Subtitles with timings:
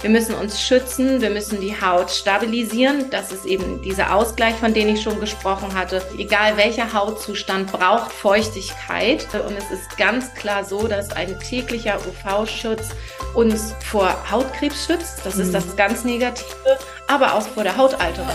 [0.00, 3.10] Wir müssen uns schützen, wir müssen die Haut stabilisieren.
[3.10, 6.02] Das ist eben dieser Ausgleich, von dem ich schon gesprochen hatte.
[6.16, 9.26] Egal welcher Hautzustand braucht Feuchtigkeit.
[9.34, 12.90] Und es ist ganz klar so, dass ein täglicher UV-Schutz
[13.34, 15.20] uns vor Hautkrebs schützt.
[15.24, 15.52] Das ist mhm.
[15.54, 16.78] das ganz Negative,
[17.08, 18.28] aber auch vor der Hautalterung.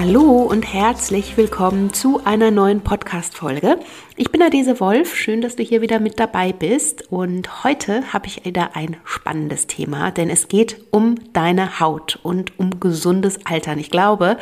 [0.00, 3.80] Hallo und herzlich willkommen zu einer neuen Podcast-Folge.
[4.14, 7.10] Ich bin Adese Wolf, schön, dass du hier wieder mit dabei bist.
[7.10, 12.60] Und heute habe ich wieder ein spannendes Thema, denn es geht um deine Haut und
[12.60, 13.80] um gesundes Altern.
[13.80, 14.36] Ich glaube,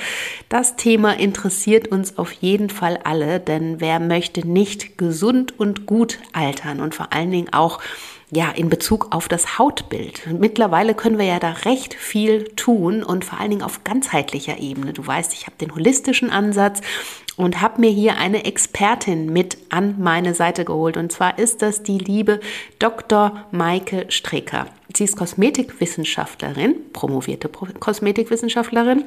[0.50, 6.18] das Thema interessiert uns auf jeden Fall alle, denn wer möchte nicht gesund und gut
[6.34, 7.80] altern und vor allen Dingen auch
[8.30, 10.26] ja, in Bezug auf das Hautbild.
[10.26, 14.92] Mittlerweile können wir ja da recht viel tun und vor allen Dingen auf ganzheitlicher Ebene.
[14.92, 16.80] Du weißt, ich habe den holistischen Ansatz
[17.36, 20.96] und habe mir hier eine Expertin mit an meine Seite geholt.
[20.96, 22.40] Und zwar ist das die liebe
[22.78, 23.44] Dr.
[23.52, 24.66] Maike Strecker.
[24.96, 29.04] Sie ist Kosmetikwissenschaftlerin, promovierte Kosmetikwissenschaftlerin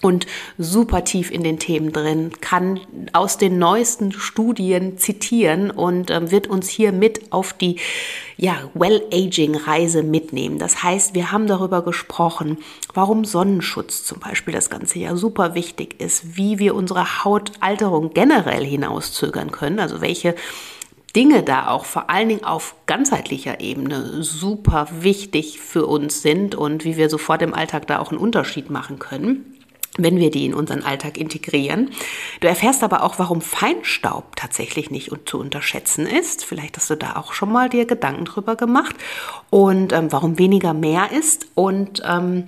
[0.00, 0.26] und
[0.58, 2.80] super tief in den Themen drin, kann
[3.12, 7.76] aus den neuesten Studien zitieren und äh, wird uns hier mit auf die
[8.36, 10.58] ja, Well-Aging-Reise mitnehmen.
[10.58, 12.58] Das heißt, wir haben darüber gesprochen,
[12.94, 18.64] warum Sonnenschutz zum Beispiel das ganze Jahr super wichtig ist, wie wir unsere Hautalterung generell
[18.64, 20.36] hinauszögern können, also welche
[21.16, 26.84] Dinge da auch vor allen Dingen auf ganzheitlicher Ebene super wichtig für uns sind und
[26.84, 29.57] wie wir sofort im Alltag da auch einen Unterschied machen können
[29.98, 31.90] wenn wir die in unseren Alltag integrieren.
[32.40, 36.44] Du erfährst aber auch, warum Feinstaub tatsächlich nicht zu unterschätzen ist.
[36.44, 38.96] Vielleicht hast du da auch schon mal dir Gedanken drüber gemacht
[39.50, 42.44] und ähm, warum weniger mehr ist und ähm,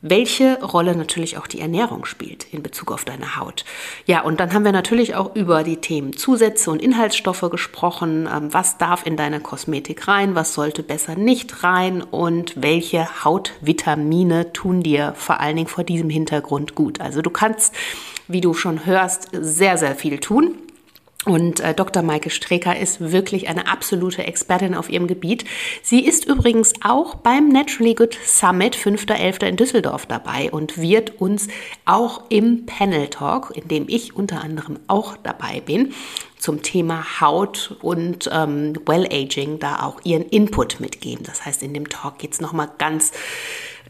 [0.00, 3.64] welche Rolle natürlich auch die Ernährung spielt in Bezug auf deine Haut.
[4.06, 8.28] Ja, und dann haben wir natürlich auch über die Themen Zusätze und Inhaltsstoffe gesprochen.
[8.32, 10.34] Ähm, was darf in deine Kosmetik rein?
[10.34, 12.02] Was sollte besser nicht rein?
[12.02, 17.00] Und welche Hautvitamine tun dir vor allen Dingen vor diesem Hintergrund gut?
[17.00, 17.74] Also du kannst,
[18.28, 20.54] wie du schon hörst, sehr, sehr viel tun.
[21.24, 22.02] Und äh, Dr.
[22.02, 25.44] Maike Streker ist wirklich eine absolute Expertin auf ihrem Gebiet.
[25.82, 29.44] Sie ist übrigens auch beim Naturally Good Summit 5.11.
[29.44, 31.48] in Düsseldorf dabei und wird uns
[31.84, 35.92] auch im Panel Talk, in dem ich unter anderem auch dabei bin,
[36.38, 41.24] zum Thema Haut und ähm, Well-Aging da auch ihren Input mitgeben.
[41.26, 43.10] Das heißt, in dem Talk geht es nochmal ganz,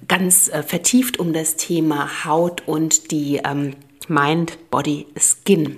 [0.08, 3.74] ganz äh, vertieft um das Thema Haut und die ähm,
[4.08, 5.76] Mind, Body, Skin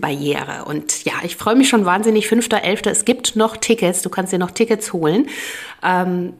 [0.00, 0.64] Barriere.
[0.64, 2.26] Und ja, ich freue mich schon wahnsinnig.
[2.26, 2.88] 5.11.
[2.88, 4.02] Es gibt noch Tickets.
[4.02, 5.28] Du kannst dir noch Tickets holen.
[5.82, 6.34] Ähm,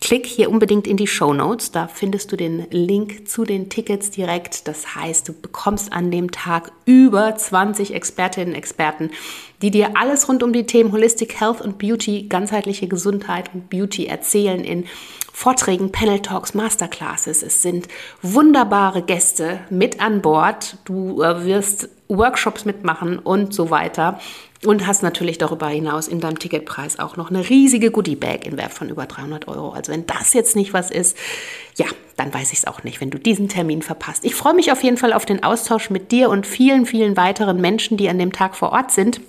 [0.00, 1.70] klick hier unbedingt in die Show Notes.
[1.70, 4.68] Da findest du den Link zu den Tickets direkt.
[4.68, 9.10] Das heißt, du bekommst an dem Tag über 20 Expertinnen und Experten,
[9.62, 14.06] die dir alles rund um die Themen Holistic Health und Beauty, ganzheitliche Gesundheit und Beauty
[14.06, 14.84] erzählen in
[15.36, 17.42] Vorträgen, Panel Talks, Masterclasses.
[17.42, 17.88] Es sind
[18.22, 20.76] wunderbare Gäste mit an Bord.
[20.84, 24.20] Du äh, wirst Workshops mitmachen und so weiter.
[24.64, 28.72] Und hast natürlich darüber hinaus in deinem Ticketpreis auch noch eine riesige Goodie-Bag in Wert
[28.72, 29.70] von über 300 Euro.
[29.70, 31.16] Also wenn das jetzt nicht was ist,
[31.76, 31.86] ja,
[32.16, 34.24] dann weiß ich es auch nicht, wenn du diesen Termin verpasst.
[34.24, 37.60] Ich freue mich auf jeden Fall auf den Austausch mit dir und vielen, vielen weiteren
[37.60, 39.20] Menschen, die an dem Tag vor Ort sind.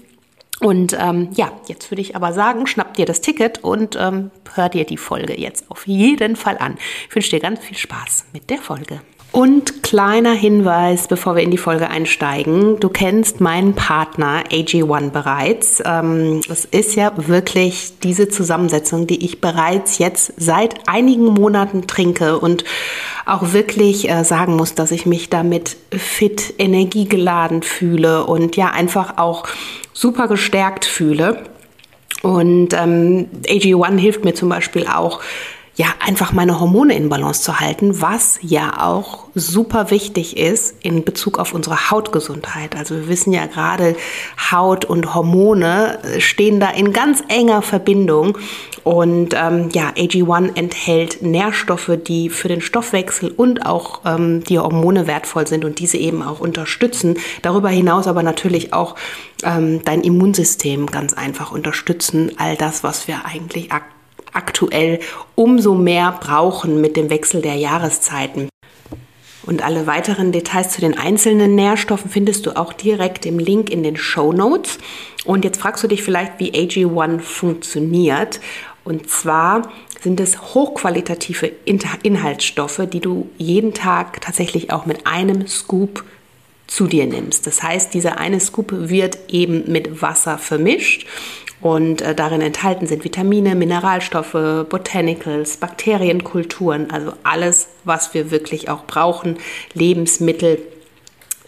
[0.61, 4.69] Und ähm, ja, jetzt würde ich aber sagen, schnapp dir das Ticket und ähm, hör
[4.69, 6.77] dir die Folge jetzt auf jeden Fall an.
[7.09, 9.01] Ich wünsche dir ganz viel Spaß mit der Folge.
[9.31, 12.80] Und kleiner Hinweis, bevor wir in die Folge einsteigen.
[12.80, 15.84] Du kennst meinen Partner AG1 bereits.
[15.86, 22.40] Ähm, es ist ja wirklich diese Zusammensetzung, die ich bereits jetzt seit einigen Monaten trinke
[22.40, 22.63] und
[23.25, 29.18] auch wirklich äh, sagen muss, dass ich mich damit fit, energiegeladen fühle und ja einfach
[29.18, 29.47] auch
[29.92, 31.44] super gestärkt fühle.
[32.22, 35.22] Und ähm, AG1 hilft mir zum Beispiel auch,
[35.78, 41.03] ja, einfach meine Hormone in Balance zu halten, was ja auch super wichtig ist in
[41.03, 42.78] Bezug auf unsere Hautgesundheit.
[42.78, 43.97] Also wir wissen ja gerade,
[44.52, 48.38] Haut und Hormone stehen da in ganz enger Verbindung.
[48.84, 55.07] Und ähm, ja, AG1 enthält Nährstoffe, die für den Stoffwechsel und auch ähm, die Hormone
[55.07, 57.18] wertvoll sind und diese eben auch unterstützen.
[57.42, 58.95] Darüber hinaus aber natürlich auch
[59.44, 62.31] ähm, dein Immunsystem ganz einfach unterstützen.
[62.38, 63.94] All das, was wir eigentlich aktuell
[64.35, 64.99] aktuell
[65.35, 68.49] umso mehr brauchen mit dem Wechsel der Jahreszeiten.
[69.45, 73.83] Und alle weiteren Details zu den einzelnen Nährstoffen findest du auch direkt im Link in
[73.83, 74.79] den Show Notes.
[75.23, 78.39] Und jetzt fragst du dich vielleicht, wie AG1 funktioniert.
[78.83, 79.69] Und zwar
[80.01, 81.51] sind es hochqualitative
[82.03, 86.03] Inhaltsstoffe, die du jeden Tag tatsächlich auch mit einem Scoop
[86.67, 87.45] zu dir nimmst.
[87.45, 91.05] Das heißt, dieser eine Scoop wird eben mit Wasser vermischt
[91.65, 98.85] Und äh, darin enthalten sind Vitamine, Mineralstoffe, Botanicals, Bakterienkulturen, also alles, was wir wirklich auch
[98.85, 99.38] brauchen,
[99.73, 100.59] Lebensmittel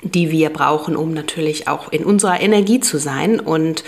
[0.01, 3.83] die wir brauchen, um natürlich auch in unserer Energie zu sein und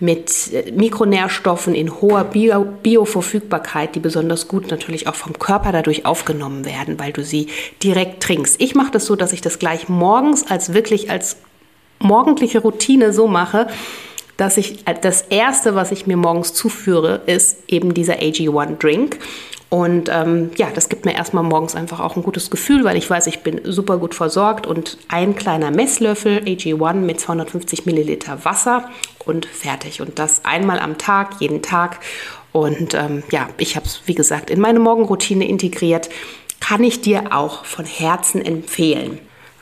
[0.00, 6.06] mit äh, Mikronährstoffen in hoher Bio Bioverfügbarkeit, die besonders gut natürlich auch vom Körper dadurch
[6.06, 7.48] aufgenommen werden, weil du sie
[7.84, 8.60] direkt trinkst.
[8.60, 11.36] Ich mache das so, dass ich das gleich morgens als wirklich als
[12.00, 13.68] morgendliche Routine so mache,
[14.38, 19.18] dass ich das erste, was ich mir morgens zuführe, ist eben dieser AG1 Drink.
[19.68, 23.10] Und ähm, ja, das gibt mir erstmal morgens einfach auch ein gutes Gefühl, weil ich
[23.10, 28.88] weiß, ich bin super gut versorgt und ein kleiner Messlöffel AG1 mit 250 Milliliter Wasser
[29.26, 30.00] und fertig.
[30.00, 31.98] Und das einmal am Tag, jeden Tag.
[32.52, 36.08] Und ähm, ja, ich habe es, wie gesagt, in meine Morgenroutine integriert.
[36.60, 39.18] Kann ich dir auch von Herzen empfehlen.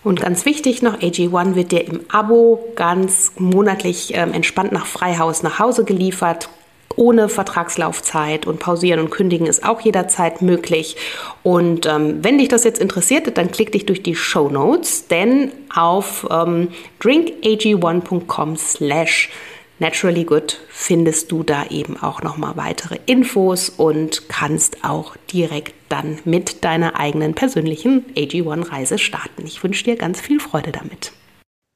[0.07, 5.43] Und ganz wichtig noch, AG1 wird dir im Abo ganz monatlich ähm, entspannt nach Freihaus
[5.43, 6.49] nach Hause geliefert
[6.95, 10.97] ohne Vertragslaufzeit und pausieren und kündigen ist auch jederzeit möglich.
[11.43, 15.51] Und ähm, wenn dich das jetzt interessiert, dann klick dich durch die Show Notes, denn
[15.75, 16.69] auf ähm,
[17.03, 19.31] drinkag1.com slash
[19.79, 26.19] Naturally Good findest du da eben auch nochmal weitere Infos und kannst auch direkt dann
[26.25, 29.45] mit deiner eigenen persönlichen AG1-Reise starten.
[29.45, 31.13] Ich wünsche dir ganz viel Freude damit.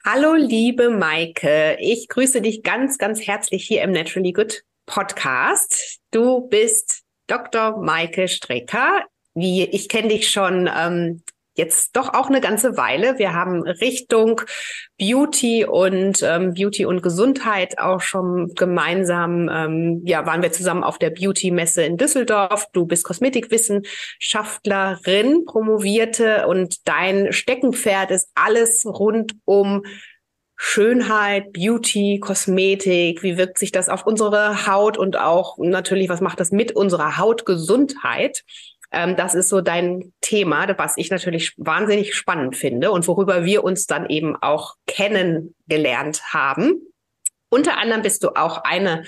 [0.02, 1.76] Hallo, liebe Maike.
[1.78, 5.98] Ich grüße dich ganz, ganz herzlich hier im Naturally Good Podcast.
[6.10, 7.82] Du bist Dr.
[7.82, 9.04] Maike Strecker.
[9.34, 11.22] Wie ich kenne dich schon ähm,
[11.54, 13.18] jetzt doch auch eine ganze Weile.
[13.18, 14.40] Wir haben Richtung
[14.98, 20.98] Beauty und ähm, Beauty und Gesundheit auch schon gemeinsam, ähm, ja, waren wir zusammen auf
[20.98, 22.66] der Beauty-Messe in Düsseldorf.
[22.72, 29.82] Du bist Kosmetikwissenschaftlerin, promovierte und dein Steckenpferd ist alles rund um
[30.62, 36.38] Schönheit, Beauty, Kosmetik, wie wirkt sich das auf unsere Haut und auch natürlich, was macht
[36.38, 38.44] das mit unserer Hautgesundheit?
[38.92, 43.64] Ähm, das ist so dein Thema, was ich natürlich wahnsinnig spannend finde und worüber wir
[43.64, 46.80] uns dann eben auch kennengelernt haben.
[47.50, 49.04] Unter anderem bist du auch eine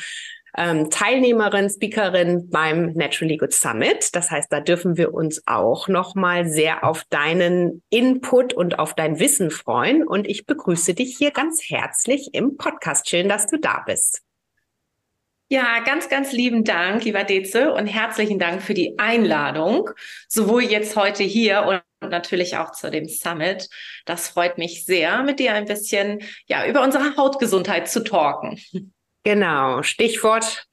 [0.57, 4.15] ähm, Teilnehmerin, Speakerin beim Naturally Good Summit.
[4.15, 9.19] Das heißt, da dürfen wir uns auch nochmal sehr auf deinen Input und auf dein
[9.19, 10.07] Wissen freuen.
[10.07, 13.09] Und ich begrüße dich hier ganz herzlich im Podcast.
[13.09, 14.23] Schön, dass du da bist.
[15.53, 19.91] Ja, ganz, ganz lieben Dank, lieber Deze, und herzlichen Dank für die Einladung,
[20.27, 23.69] sowohl jetzt heute hier und natürlich auch zu dem Summit.
[24.07, 28.59] Das freut mich sehr, mit dir ein bisschen ja über unsere Hautgesundheit zu talken.
[29.25, 30.67] Genau, Stichwort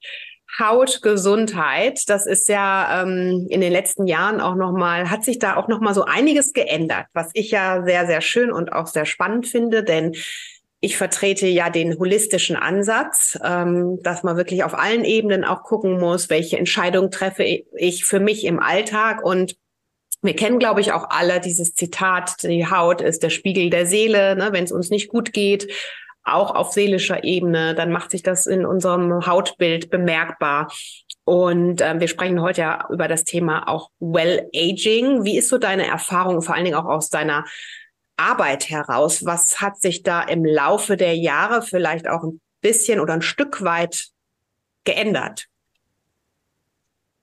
[0.58, 2.08] Hautgesundheit.
[2.08, 5.68] Das ist ja ähm, in den letzten Jahren auch noch mal hat sich da auch
[5.68, 9.46] noch mal so einiges geändert, was ich ja sehr sehr schön und auch sehr spannend
[9.46, 10.14] finde, denn
[10.80, 15.98] ich vertrete ja den holistischen Ansatz, ähm, dass man wirklich auf allen Ebenen auch gucken
[15.98, 19.56] muss, welche Entscheidungen treffe ich für mich im Alltag und
[20.22, 24.36] wir kennen, glaube ich, auch alle dieses Zitat, die Haut ist der Spiegel der Seele.
[24.36, 24.50] Ne?
[24.52, 25.72] Wenn es uns nicht gut geht,
[26.24, 30.70] auch auf seelischer Ebene, dann macht sich das in unserem Hautbild bemerkbar.
[31.24, 35.24] Und äh, wir sprechen heute ja über das Thema auch Well-Aging.
[35.24, 37.46] Wie ist so deine Erfahrung, vor allen Dingen auch aus deiner
[38.20, 39.24] Arbeit heraus?
[39.24, 43.62] Was hat sich da im Laufe der Jahre vielleicht auch ein bisschen oder ein Stück
[43.64, 44.08] weit
[44.84, 45.49] geändert?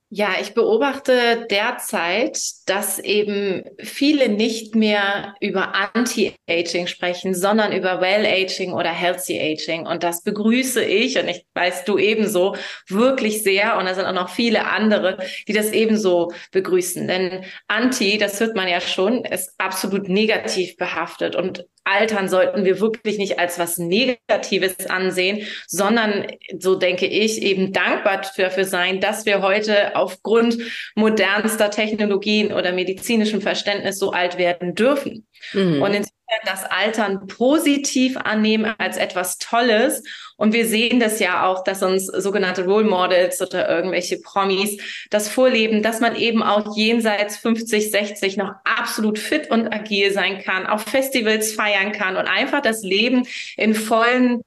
[0.09, 8.71] Ja, ich beobachte derzeit, dass eben viele nicht mehr über Anti-Aging sprechen, sondern über Well-Aging
[8.71, 9.85] oder Healthy Aging.
[9.85, 12.55] Und das begrüße ich und ich weiß du ebenso
[12.87, 13.77] wirklich sehr.
[13.77, 17.05] Und da sind auch noch viele andere, die das ebenso begrüßen.
[17.05, 21.35] Denn Anti, das hört man ja schon, ist absolut negativ behaftet.
[21.35, 26.27] Und Altern sollten wir wirklich nicht als was Negatives ansehen, sondern,
[26.59, 30.57] so denke ich, eben dankbar dafür sein, dass wir heute aufgrund
[30.95, 35.25] modernster Technologien oder medizinischem Verständnis so alt werden dürfen.
[35.53, 35.81] Mhm.
[35.81, 36.07] Und
[36.45, 40.03] das Altern positiv annehmen als etwas Tolles.
[40.35, 44.77] Und wir sehen das ja auch, dass uns sogenannte Role Models oder irgendwelche Promis
[45.09, 50.41] das vorleben, dass man eben auch jenseits 50, 60 noch absolut fit und agil sein
[50.43, 54.41] kann, auf Festivals feiern kann und einfach das Leben in vollen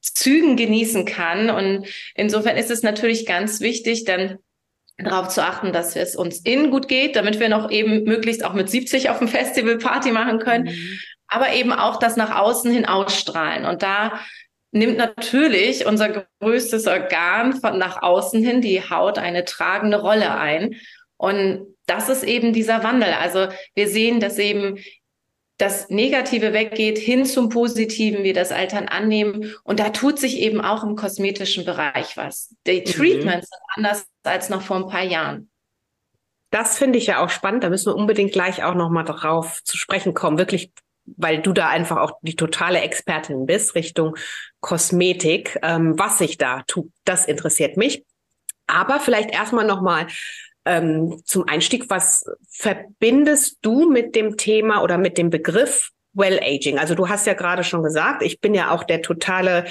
[0.00, 1.50] Zügen genießen kann.
[1.50, 4.38] Und insofern ist es natürlich ganz wichtig, dann
[4.98, 8.52] darauf zu achten, dass es uns innen gut geht, damit wir noch eben möglichst auch
[8.52, 10.98] mit 70 auf dem Festival Party machen können, mhm.
[11.28, 13.64] aber eben auch das nach außen hin ausstrahlen.
[13.64, 14.20] Und da
[14.72, 20.76] nimmt natürlich unser größtes Organ von nach außen hin, die Haut, eine tragende Rolle ein.
[21.16, 23.12] Und das ist eben dieser Wandel.
[23.12, 24.78] Also wir sehen, dass eben
[25.58, 29.54] das Negative weggeht, hin zum Positiven, wir das Altern annehmen.
[29.64, 32.54] Und da tut sich eben auch im kosmetischen Bereich was.
[32.66, 32.84] Die mhm.
[32.84, 35.50] Treatments sind anders als noch vor ein paar Jahren.
[36.50, 37.64] Das finde ich ja auch spannend.
[37.64, 40.38] Da müssen wir unbedingt gleich auch noch mal drauf zu sprechen kommen.
[40.38, 40.72] Wirklich,
[41.04, 44.16] weil du da einfach auch die totale Expertin bist Richtung
[44.60, 45.58] Kosmetik.
[45.62, 48.04] Ähm, was sich da tut, das interessiert mich.
[48.68, 50.06] Aber vielleicht erstmal noch mal
[50.68, 56.78] ähm, zum Einstieg, was verbindest du mit dem Thema oder mit dem Begriff Well Aging?
[56.78, 59.64] Also du hast ja gerade schon gesagt, ich bin ja auch der totale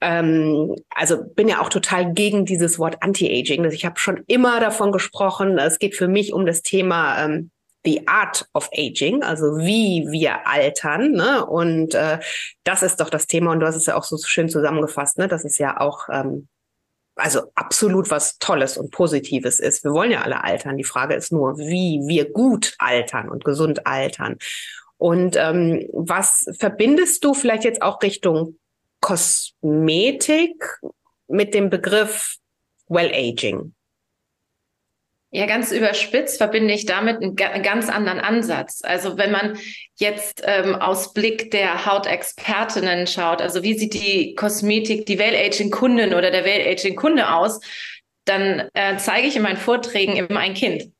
[0.00, 3.64] ähm, also bin ja auch total gegen dieses Wort Anti-Aging.
[3.64, 5.58] Ich habe schon immer davon gesprochen.
[5.58, 7.50] Es geht für mich um das Thema ähm,
[7.84, 11.12] The Art of Aging, also wie wir altern.
[11.12, 11.44] Ne?
[11.44, 12.18] Und äh,
[12.64, 13.52] das ist doch das Thema.
[13.52, 15.18] Und du hast es ja auch so schön zusammengefasst.
[15.18, 15.26] Ne?
[15.26, 16.48] Das ist ja auch ähm,
[17.18, 19.84] also absolut was Tolles und Positives ist.
[19.84, 20.76] Wir wollen ja alle altern.
[20.76, 24.36] Die Frage ist nur, wie wir gut altern und gesund altern.
[24.96, 28.58] Und ähm, was verbindest du vielleicht jetzt auch Richtung
[29.00, 30.80] Kosmetik
[31.28, 32.36] mit dem Begriff
[32.88, 33.74] Well Aging?
[35.30, 38.80] Ja, ganz überspitzt verbinde ich damit einen, ganz anderen Ansatz.
[38.82, 39.58] Also wenn man
[39.96, 46.30] jetzt ähm, aus Blick der Hautexpertinnen schaut, also wie sieht die Kosmetik, die Well-Aging-Kundin oder
[46.30, 47.60] der Well-Aging-Kunde aus,
[48.24, 50.92] dann äh, zeige ich in meinen Vorträgen immer ein Kind.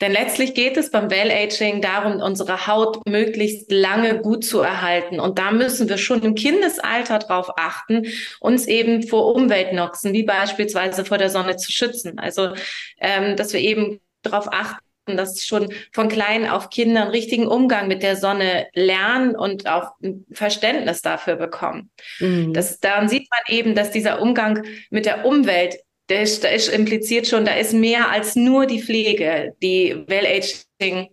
[0.00, 5.20] Denn letztlich geht es beim Well-Aging darum, unsere Haut möglichst lange gut zu erhalten.
[5.20, 8.06] Und da müssen wir schon im Kindesalter darauf achten,
[8.40, 12.18] uns eben vor Umweltnoxen, wie beispielsweise vor der Sonne zu schützen.
[12.18, 12.54] Also,
[12.98, 17.88] ähm, dass wir eben darauf achten, dass schon von klein auf Kinder einen richtigen Umgang
[17.88, 21.90] mit der Sonne lernen und auch ein Verständnis dafür bekommen.
[22.20, 22.54] Mhm.
[22.54, 25.76] Das, daran sieht man eben, dass dieser Umgang mit der Umwelt
[26.06, 31.08] da ist, da ist impliziert schon, da ist mehr als nur die Pflege, die Well-Aging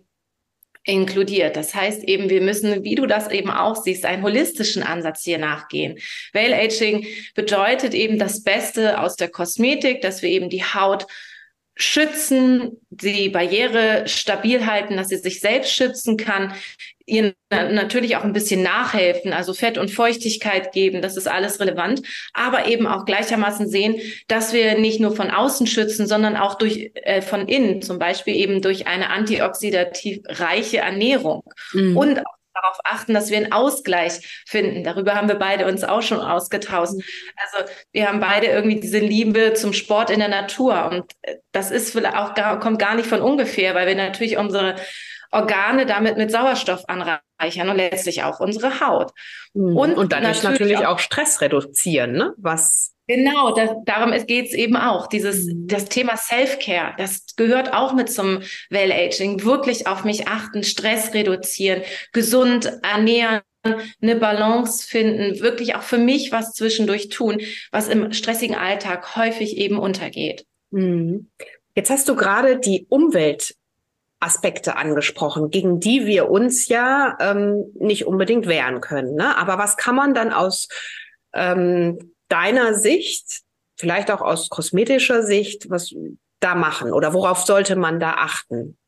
[0.84, 1.56] inkludiert.
[1.56, 5.38] Das heißt eben, wir müssen, wie du das eben auch siehst, einen holistischen Ansatz hier
[5.38, 5.98] nachgehen.
[6.32, 11.06] Well-Aging bedeutet eben das Beste aus der Kosmetik, dass wir eben die Haut
[11.74, 16.54] schützen, die Barriere stabil halten, dass sie sich selbst schützen kann,
[17.06, 22.02] ihr natürlich auch ein bisschen nachhelfen, also Fett und Feuchtigkeit geben, das ist alles relevant,
[22.32, 26.92] aber eben auch gleichermaßen sehen, dass wir nicht nur von außen schützen, sondern auch durch
[26.94, 31.42] äh, von innen, zum Beispiel eben durch eine antioxidativ reiche Ernährung
[31.72, 31.96] mhm.
[31.96, 34.84] und auch darauf achten, dass wir einen Ausgleich finden.
[34.84, 36.94] Darüber haben wir beide uns auch schon ausgetauscht.
[37.36, 41.70] Also wir haben beide irgendwie diese Liebe zum Sport in der Natur und äh, das
[41.70, 44.76] ist vielleicht auch gar, kommt gar nicht von ungefähr, weil wir natürlich unsere
[45.32, 49.12] Organe damit mit Sauerstoff anreichern und letztlich auch unsere Haut.
[49.54, 49.76] Mhm.
[49.76, 52.34] Und, und dadurch natürlich, natürlich auch, Stress reduzieren, ne?
[52.36, 55.06] Was Genau, das, darum geht es eben auch.
[55.08, 55.66] Dieses, mhm.
[55.66, 59.42] das Thema Self-Care, das gehört auch mit zum Well-Aging.
[59.44, 66.32] Wirklich auf mich achten, Stress reduzieren, gesund ernähren, eine Balance finden, wirklich auch für mich
[66.32, 70.46] was zwischendurch tun, was im stressigen Alltag häufig eben untergeht.
[70.70, 71.30] Mhm.
[71.74, 73.54] Jetzt hast du gerade die Umwelt
[74.22, 79.14] Aspekte angesprochen, gegen die wir uns ja ähm, nicht unbedingt wehren können.
[79.14, 79.36] Ne?
[79.36, 80.68] Aber was kann man dann aus
[81.34, 83.42] ähm, deiner Sicht,
[83.76, 85.94] vielleicht auch aus kosmetischer Sicht, was
[86.40, 88.78] da machen oder worauf sollte man da achten?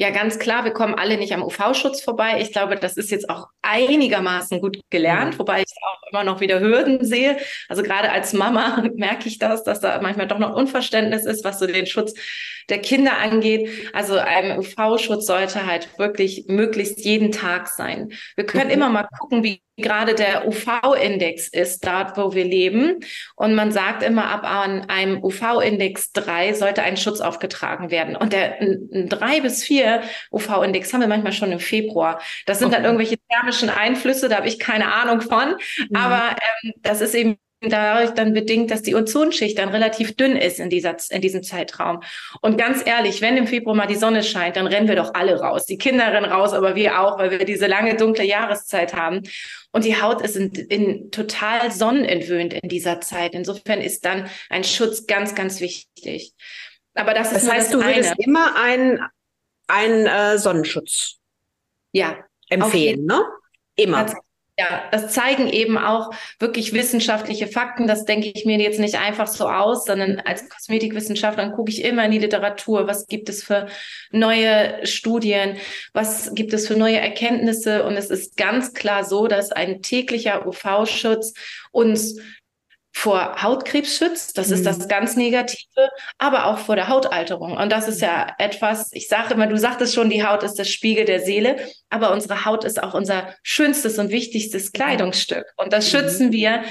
[0.00, 2.40] Ja, ganz klar, wir kommen alle nicht am UV-Schutz vorbei.
[2.40, 5.38] Ich glaube, das ist jetzt auch einigermaßen gut gelernt, mhm.
[5.40, 7.36] wobei ich auch immer noch wieder Hürden sehe.
[7.68, 11.58] Also gerade als Mama merke ich das, dass da manchmal doch noch Unverständnis ist, was
[11.58, 12.14] so den Schutz
[12.70, 13.68] der Kinder angeht.
[13.92, 18.12] Also ein UV-Schutz sollte halt wirklich möglichst jeden Tag sein.
[18.36, 18.74] Wir können mhm.
[18.74, 23.00] immer mal gucken, wie gerade der UV-Index ist, dort wo wir leben.
[23.36, 28.16] Und man sagt immer, ab an einem UV-Index 3 sollte ein Schutz aufgetragen werden.
[28.16, 32.20] Und der 3 bis 4 UV-Index haben wir manchmal schon im Februar.
[32.46, 32.76] Das sind okay.
[32.76, 35.56] dann irgendwelche thermischen Einflüsse, da habe ich keine Ahnung von.
[35.78, 35.96] Mhm.
[35.96, 40.60] Aber ähm, das ist eben dadurch dann bedingt, dass die Ozonschicht dann relativ dünn ist
[40.60, 42.02] in, dieser, in diesem Zeitraum.
[42.40, 45.38] Und ganz ehrlich, wenn im Februar mal die Sonne scheint, dann rennen wir doch alle
[45.38, 45.66] raus.
[45.66, 49.22] Die Kinder rennen raus, aber wir auch, weil wir diese lange dunkle Jahreszeit haben.
[49.72, 53.34] Und die Haut ist in, in total sonnenentwöhnt in dieser Zeit.
[53.34, 56.32] Insofern ist dann ein Schutz ganz, ganz wichtig.
[56.94, 58.24] Aber das, das ist heißt, das du würdest eine.
[58.24, 59.00] immer einen,
[59.68, 61.18] einen äh, Sonnenschutz
[61.92, 62.16] ja,
[62.48, 63.22] empfehlen, ne?
[63.76, 64.06] Immer.
[64.60, 67.86] Ja, das zeigen eben auch wirklich wissenschaftliche Fakten.
[67.86, 72.04] Das denke ich mir jetzt nicht einfach so aus, sondern als Kosmetikwissenschaftler gucke ich immer
[72.04, 72.86] in die Literatur.
[72.86, 73.68] Was gibt es für
[74.10, 75.56] neue Studien?
[75.94, 77.84] Was gibt es für neue Erkenntnisse?
[77.84, 81.32] Und es ist ganz klar so, dass ein täglicher UV-Schutz
[81.72, 82.20] uns
[82.92, 84.36] vor Hautkrebs schützt.
[84.36, 84.54] Das mhm.
[84.54, 84.88] ist das mhm.
[84.88, 87.56] ganz Negative, aber auch vor der Hautalterung.
[87.56, 90.64] Und das ist ja etwas, ich sage immer, du sagtest schon, die Haut ist der
[90.64, 91.56] Spiegel der Seele,
[91.88, 95.46] aber unsere Haut ist auch unser schönstes und wichtigstes Kleidungsstück.
[95.56, 95.98] Und das mhm.
[95.98, 96.62] schützen wir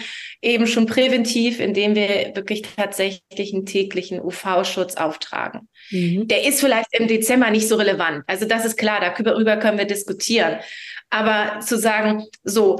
[0.41, 5.67] eben schon präventiv, indem wir wirklich tatsächlich einen täglichen UV-Schutz auftragen.
[5.89, 6.27] Mhm.
[6.27, 8.23] Der ist vielleicht im Dezember nicht so relevant.
[8.27, 10.59] Also das ist klar, darüber können wir diskutieren.
[11.09, 12.79] Aber zu sagen, so,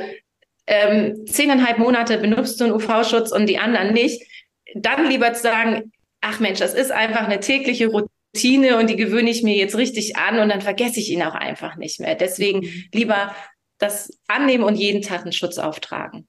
[0.70, 4.22] ähm, zehneinhalb Monate benutzt du einen UV-Schutz und die anderen nicht,
[4.76, 9.32] dann lieber zu sagen, ach Mensch, das ist einfach eine tägliche Routine und die gewöhne
[9.32, 12.14] ich mir jetzt richtig an und dann vergesse ich ihn auch einfach nicht mehr.
[12.14, 12.84] Deswegen mhm.
[12.94, 13.36] lieber
[13.80, 16.28] das annehmen und jeden Tag einen Schutz auftragen.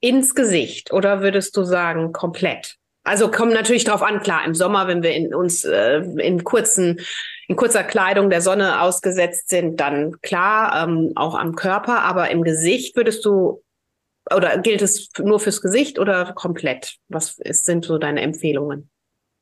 [0.00, 2.76] Ins Gesicht oder würdest du sagen komplett?
[3.02, 7.00] Also kommt natürlich drauf an, klar, im Sommer, wenn wir in uns äh, in kurzen,
[7.48, 12.42] in kurzer Kleidung der Sonne ausgesetzt sind, dann klar, ähm, auch am Körper, aber im
[12.42, 13.62] Gesicht würdest du
[14.34, 16.96] oder gilt es nur fürs Gesicht oder komplett?
[17.08, 18.90] Was ist, sind so deine Empfehlungen?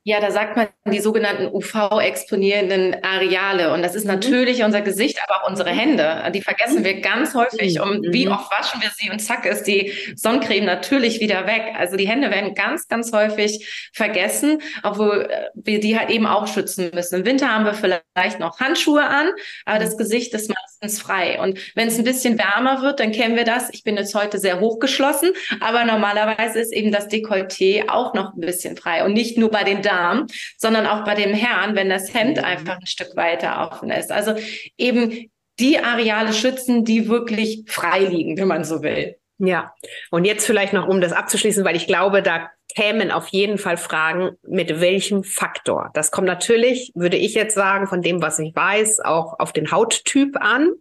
[0.04, 3.74] Ja, da sagt man die sogenannten UV-exponierenden Areale.
[3.74, 4.12] Und das ist mhm.
[4.12, 6.22] natürlich unser Gesicht, aber auch unsere Hände.
[6.34, 7.80] Die vergessen wir ganz häufig.
[7.80, 8.32] Und wie mhm.
[8.32, 11.74] oft waschen wir sie und zack ist die Sonnencreme natürlich wieder weg.
[11.76, 16.46] Also die Hände werden ganz, ganz häufig vergessen, obwohl äh, wir die halt eben auch
[16.46, 17.16] schützen müssen.
[17.16, 19.30] Im Winter haben wir vielleicht noch Handschuhe an,
[19.66, 21.40] aber das Gesicht ist meistens frei.
[21.40, 23.68] Und wenn es ein bisschen wärmer wird, dann kennen wir das.
[23.74, 28.40] Ich bin jetzt heute sehr hochgeschlossen, aber normalerweise ist eben das Dekolleté auch noch ein
[28.40, 29.04] bisschen frei.
[29.04, 30.26] Und nicht nur bei den Darm,
[30.56, 32.44] sondern auch bei dem Herrn, wenn das Hemd mhm.
[32.44, 34.12] einfach ein Stück weiter offen ist.
[34.12, 34.34] Also
[34.76, 39.16] eben die Areale schützen, die wirklich frei liegen, wenn man so will.
[39.38, 39.72] Ja,
[40.10, 43.76] und jetzt vielleicht noch, um das abzuschließen, weil ich glaube, da kämen auf jeden Fall
[43.76, 45.90] Fragen, mit welchem Faktor.
[45.94, 49.70] Das kommt natürlich, würde ich jetzt sagen, von dem, was ich weiß, auch auf den
[49.70, 50.72] Hauttyp an.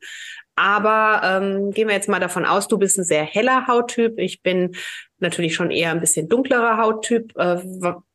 [0.55, 4.17] Aber ähm, gehen wir jetzt mal davon aus, du bist ein sehr heller Hauttyp.
[4.17, 4.75] Ich bin
[5.19, 7.35] natürlich schon eher ein bisschen dunklerer Hauttyp.
[7.37, 7.57] Äh,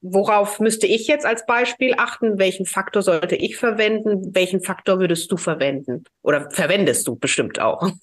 [0.00, 2.38] worauf müsste ich jetzt als Beispiel achten?
[2.38, 4.34] Welchen Faktor sollte ich verwenden?
[4.34, 6.04] Welchen Faktor würdest du verwenden?
[6.22, 7.90] Oder verwendest du bestimmt auch?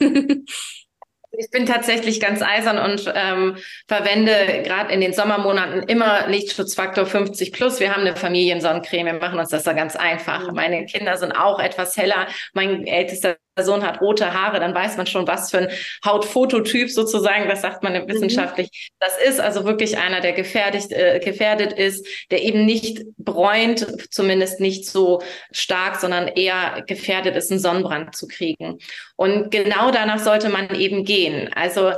[1.31, 7.51] Ich bin tatsächlich ganz eisern und ähm, verwende gerade in den Sommermonaten immer Lichtschutzfaktor 50
[7.51, 7.79] plus.
[7.79, 10.47] Wir haben eine Familiensonnencreme, wir machen uns das da ganz einfach.
[10.47, 10.55] Mhm.
[10.55, 12.27] Meine Kinder sind auch etwas heller.
[12.53, 15.69] Mein ältester Sohn hat rote Haare, dann weiß man schon, was für ein
[16.05, 18.07] Hautfototyp sozusagen, das sagt man mhm.
[18.07, 19.39] wissenschaftlich, das ist.
[19.39, 25.21] Also wirklich einer, der gefährdet, äh, gefährdet ist, der eben nicht bräunt, zumindest nicht so
[25.51, 28.79] stark, sondern eher gefährdet ist, einen Sonnenbrand zu kriegen.
[29.15, 31.49] Und genau danach sollte man eben gehen.
[31.53, 31.93] Also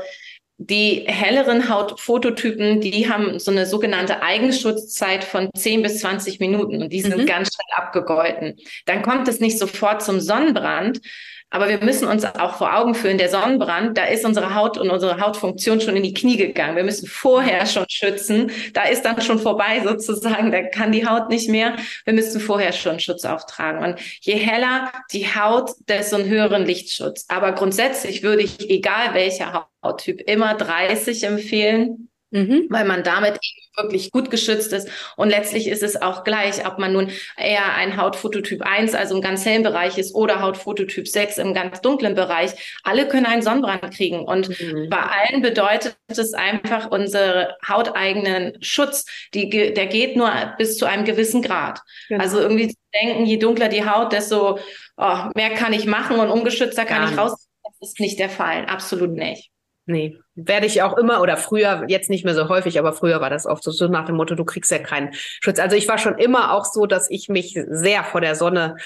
[0.64, 6.94] die helleren Hautfototypen, die haben so eine sogenannte Eigenschutzzeit von 10 bis 20 Minuten und
[6.94, 7.26] die sind mhm.
[7.26, 8.58] ganz schnell abgegolten.
[8.86, 11.02] Dann kommt es nicht sofort zum Sonnenbrand,
[11.52, 14.90] aber wir müssen uns auch vor Augen führen, der Sonnenbrand, da ist unsere Haut und
[14.90, 16.78] unsere Hautfunktion schon in die Knie gegangen.
[16.78, 18.52] Wir müssen vorher schon schützen.
[18.74, 20.52] Da ist dann schon vorbei sozusagen.
[20.52, 21.76] Da kann die Haut nicht mehr.
[22.06, 23.84] Wir müssen vorher schon Schutz auftragen.
[23.84, 27.26] Und je heller die Haut, desto einen höheren Lichtschutz.
[27.28, 32.68] Aber grundsätzlich würde ich, egal welcher Hauttyp, immer 30 empfehlen Mhm.
[32.70, 33.40] weil man damit
[33.76, 34.90] wirklich gut geschützt ist.
[35.16, 39.22] Und letztlich ist es auch gleich, ob man nun eher ein Hautfototyp 1, also im
[39.22, 42.52] ganz hellen Bereich ist, oder Hautfototyp 6 im ganz dunklen Bereich.
[42.84, 44.22] Alle können einen Sonnenbrand kriegen.
[44.22, 44.90] Und mhm.
[44.90, 51.06] bei allen bedeutet es einfach unsere hauteigenen Schutz, die, der geht nur bis zu einem
[51.06, 51.80] gewissen Grad.
[52.10, 52.24] Genau.
[52.24, 54.60] Also irgendwie zu denken, je dunkler die Haut, desto
[54.98, 57.48] oh, mehr kann ich machen und ungeschützter kann Gar ich raus.
[57.64, 58.66] Das ist nicht der Fall.
[58.66, 59.51] Absolut nicht.
[59.86, 63.32] Nee, werde ich auch immer oder früher, jetzt nicht mehr so häufig, aber früher war
[63.32, 65.60] das oft so, so nach dem Motto, du kriegst ja keinen Schutz.
[65.60, 68.78] Also ich war schon immer auch so, dass ich mich sehr vor der Sonne,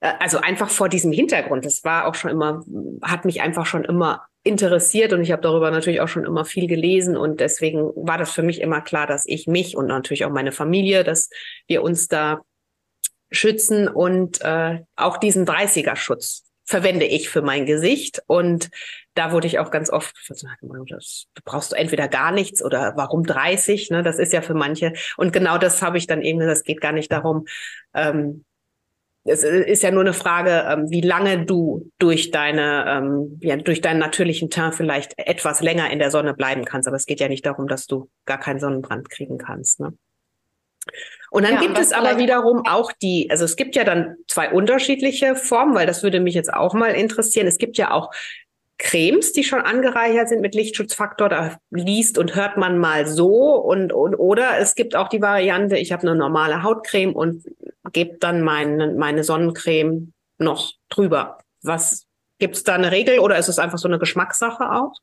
[0.00, 2.64] äh, also einfach vor diesem Hintergrund, das war auch schon immer,
[3.02, 6.68] hat mich einfach schon immer interessiert und ich habe darüber natürlich auch schon immer viel
[6.68, 10.30] gelesen und deswegen war das für mich immer klar, dass ich mich und natürlich auch
[10.30, 11.30] meine Familie, dass
[11.66, 12.42] wir uns da
[13.32, 18.22] schützen und äh, auch diesen 30er-Schutz verwende ich für mein Gesicht.
[18.26, 18.70] Und
[19.14, 23.24] da wurde ich auch ganz oft gesagt, das brauchst du entweder gar nichts oder warum
[23.24, 23.90] 30?
[23.90, 24.02] Ne?
[24.02, 24.92] Das ist ja für manche.
[25.16, 27.46] Und genau das habe ich dann eben, das geht gar nicht darum,
[27.94, 28.44] ähm,
[29.24, 33.80] es ist ja nur eine Frage, ähm, wie lange du durch deine, ähm, ja, durch
[33.80, 36.88] deinen natürlichen Teint vielleicht etwas länger in der Sonne bleiben kannst.
[36.88, 39.78] Aber es geht ja nicht darum, dass du gar keinen Sonnenbrand kriegen kannst.
[39.78, 39.92] Ne?
[41.30, 44.50] Und dann ja, gibt es aber wiederum auch die, also es gibt ja dann zwei
[44.50, 47.46] unterschiedliche Formen, weil das würde mich jetzt auch mal interessieren.
[47.46, 48.10] Es gibt ja auch
[48.82, 51.28] Cremes, die schon angereichert sind mit Lichtschutzfaktor.
[51.28, 55.78] Da liest und hört man mal so und, und oder es gibt auch die Variante,
[55.78, 57.44] ich habe eine normale Hautcreme und
[57.92, 61.38] gebe dann meine, meine Sonnencreme noch drüber.
[61.62, 62.06] Was
[62.40, 64.94] gibt es da eine Regel oder ist es einfach so eine Geschmackssache auch?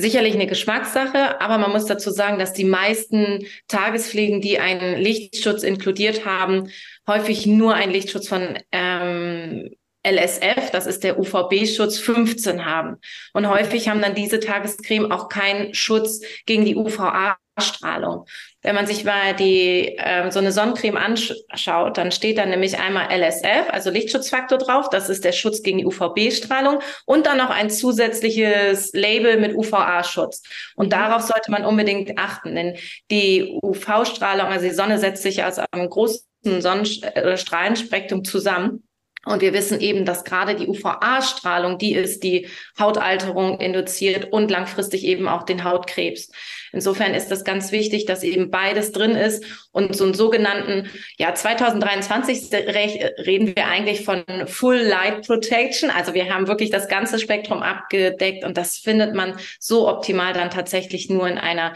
[0.00, 5.64] sicherlich eine Geschmackssache, aber man muss dazu sagen, dass die meisten Tagespflegen, die einen Lichtschutz
[5.64, 6.70] inkludiert haben,
[7.08, 9.70] häufig nur einen Lichtschutz von ähm,
[10.06, 12.96] LSF, das ist der UVB-Schutz 15 haben.
[13.32, 18.24] Und häufig haben dann diese Tagescreme auch keinen Schutz gegen die UVA-Strahlung.
[18.62, 23.08] Wenn man sich mal die ähm, so eine Sonnencreme anschaut, dann steht da nämlich einmal
[23.10, 27.70] LSF, also Lichtschutzfaktor drauf, das ist der Schutz gegen die UVB-Strahlung und dann noch ein
[27.70, 30.42] zusätzliches Label mit UVA-Schutz.
[30.76, 32.76] Und darauf sollte man unbedingt achten, denn
[33.10, 38.87] die UV-Strahlung, also die Sonne setzt sich aus einem großen Sonnenstrahlenspektrum zusammen.
[39.28, 45.04] Und wir wissen eben, dass gerade die UVA-Strahlung, die ist, die Hautalterung induziert und langfristig
[45.04, 46.30] eben auch den Hautkrebs.
[46.72, 51.34] Insofern ist das ganz wichtig, dass eben beides drin ist und so einen sogenannten, ja,
[51.34, 55.90] 2023 reden wir eigentlich von Full Light Protection.
[55.90, 60.50] Also wir haben wirklich das ganze Spektrum abgedeckt und das findet man so optimal dann
[60.50, 61.74] tatsächlich nur in einer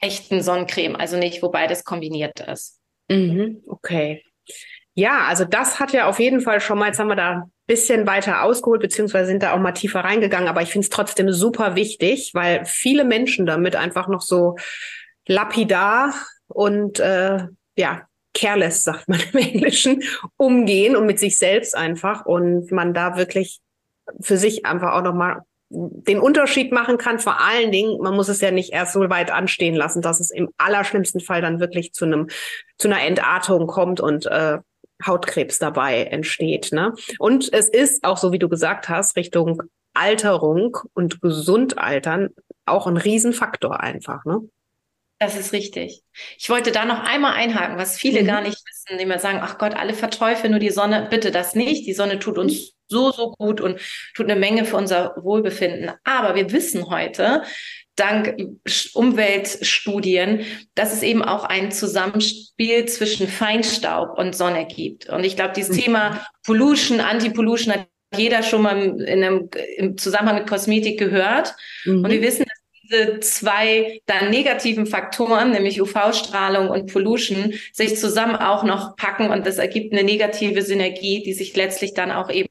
[0.00, 2.80] echten Sonnencreme, also nicht, wo beides kombiniert ist.
[3.08, 4.22] Mhm, okay.
[4.94, 7.52] Ja, also das hat ja auf jeden Fall schon mal, jetzt haben wir da ein
[7.66, 11.32] bisschen weiter ausgeholt, beziehungsweise sind da auch mal tiefer reingegangen, aber ich finde es trotzdem
[11.32, 14.56] super wichtig, weil viele Menschen damit einfach noch so
[15.26, 16.14] lapidar
[16.46, 18.02] und äh, ja,
[18.34, 20.02] careless, sagt man im Englischen,
[20.36, 23.60] umgehen und mit sich selbst einfach und man da wirklich
[24.20, 27.18] für sich einfach auch nochmal den Unterschied machen kann.
[27.18, 30.30] Vor allen Dingen, man muss es ja nicht erst so weit anstehen lassen, dass es
[30.30, 32.28] im allerschlimmsten Fall dann wirklich zu einem
[32.78, 34.58] zu einer Entartung kommt und äh,
[35.06, 36.72] Hautkrebs dabei entsteht.
[36.72, 36.94] Ne?
[37.18, 39.62] Und es ist auch so, wie du gesagt hast, Richtung
[39.94, 42.30] Alterung und Gesundaltern
[42.66, 44.24] auch ein Riesenfaktor einfach.
[44.24, 44.40] Ne?
[45.18, 46.02] Das ist richtig.
[46.38, 48.26] Ich wollte da noch einmal einhaken, was viele mhm.
[48.26, 51.06] gar nicht wissen, die immer sagen, ach Gott, alle verteufeln nur die Sonne.
[51.08, 51.86] Bitte das nicht.
[51.86, 53.80] Die Sonne tut uns so, so gut und
[54.14, 55.92] tut eine Menge für unser Wohlbefinden.
[56.04, 57.42] Aber wir wissen heute,
[57.96, 58.36] dank
[58.94, 60.40] Umweltstudien,
[60.74, 65.08] dass es eben auch ein Zusammenspiel zwischen Feinstaub und Sonne gibt.
[65.08, 65.80] Und ich glaube, dieses mhm.
[65.80, 71.54] Thema Pollution, Anti-Pollution hat jeder schon mal in einem, im Zusammenhang mit Kosmetik gehört.
[71.84, 72.04] Mhm.
[72.04, 78.36] Und wir wissen, dass diese zwei dann negativen Faktoren, nämlich UV-Strahlung und Pollution, sich zusammen
[78.36, 82.48] auch noch packen und das ergibt eine negative Synergie, die sich letztlich dann auch eben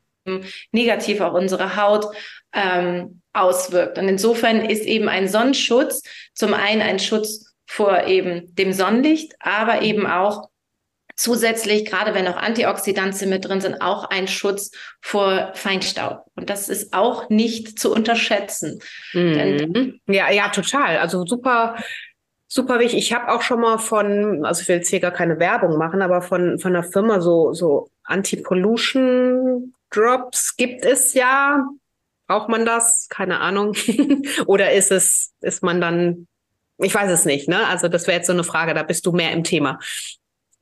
[0.72, 2.06] negativ auf unsere Haut
[2.54, 3.98] ähm, auswirkt.
[3.98, 9.82] Und insofern ist eben ein Sonnenschutz zum einen ein Schutz vor eben dem Sonnenlicht, aber
[9.82, 10.50] eben auch
[11.16, 16.26] zusätzlich, gerade wenn auch Antioxidantien mit drin sind, auch ein Schutz vor Feinstaub.
[16.36, 18.80] Und das ist auch nicht zu unterschätzen.
[19.14, 20.00] Mhm.
[20.08, 20.98] Ja, ja, total.
[20.98, 21.76] Also super
[22.54, 23.00] super wichtig.
[23.00, 26.04] Ich habe auch schon mal von, also ich will jetzt hier gar keine Werbung machen,
[26.04, 31.68] aber von, von einer Firma so, so Anti-Pollution Drops gibt es ja.
[32.34, 33.10] Braucht man das?
[33.10, 33.76] Keine Ahnung.
[34.48, 36.28] Oder ist es, ist man dann,
[36.80, 37.68] ich weiß es nicht, ne?
[37.68, 39.78] Also das wäre jetzt so eine Frage, da bist du mehr im Thema.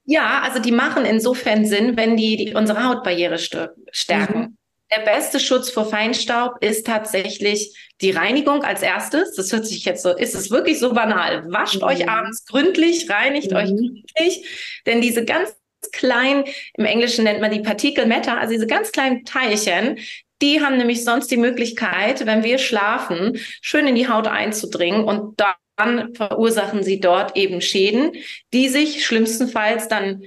[0.04, 4.40] Ja, also die machen insofern Sinn, wenn die, die unsere Hautbarriere stärken.
[4.40, 4.58] Mhm.
[4.94, 9.36] Der beste Schutz vor Feinstaub ist tatsächlich die Reinigung als erstes.
[9.36, 11.50] Das hört sich jetzt so, ist es wirklich so banal.
[11.54, 11.84] Wascht mhm.
[11.84, 13.58] euch abends gründlich, reinigt mhm.
[13.58, 15.56] euch gründlich, denn diese ganz
[15.94, 20.00] kleinen, im Englischen nennt man die Partikel Matter, also diese ganz kleinen Teilchen,
[20.42, 25.40] die haben nämlich sonst die Möglichkeit, wenn wir schlafen, schön in die Haut einzudringen und
[25.78, 28.14] dann verursachen sie dort eben Schäden,
[28.54, 30.24] die sich schlimmstenfalls dann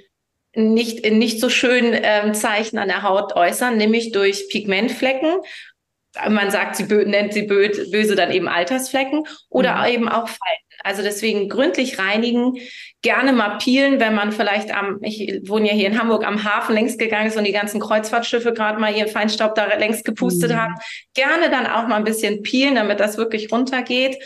[0.54, 5.40] nicht in nicht so schönen ähm, Zeichen an der Haut äußern, nämlich durch Pigmentflecken.
[6.28, 9.94] Man sagt, sie nennt sie böse dann eben Altersflecken oder mhm.
[9.94, 10.63] eben auch Falten.
[10.84, 12.58] Also deswegen gründlich reinigen,
[13.02, 16.74] gerne mal peelen, wenn man vielleicht am, ich wohne ja hier in Hamburg, am Hafen
[16.74, 20.56] längs gegangen ist und die ganzen Kreuzfahrtschiffe gerade mal ihren Feinstaub da längst gepustet mhm.
[20.56, 20.74] haben.
[21.14, 24.18] Gerne dann auch mal ein bisschen peelen, damit das wirklich runtergeht.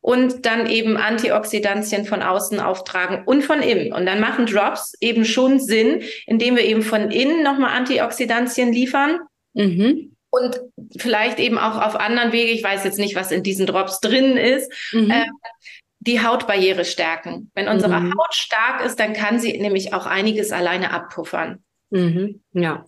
[0.00, 3.94] Und dann eben Antioxidantien von außen auftragen und von innen.
[3.94, 9.20] Und dann machen Drops eben schon Sinn, indem wir eben von innen nochmal Antioxidantien liefern.
[9.54, 10.60] Mhm und
[10.98, 14.36] vielleicht eben auch auf anderen Wege, ich weiß jetzt nicht, was in diesen Drops drin
[14.36, 15.10] ist, mhm.
[15.10, 15.26] äh,
[16.06, 17.50] die Hautbarriere stärken.
[17.54, 18.12] Wenn unsere mhm.
[18.12, 21.64] Haut stark ist, dann kann sie nämlich auch einiges alleine abpuffern.
[21.90, 22.42] Mhm.
[22.52, 22.84] Ja.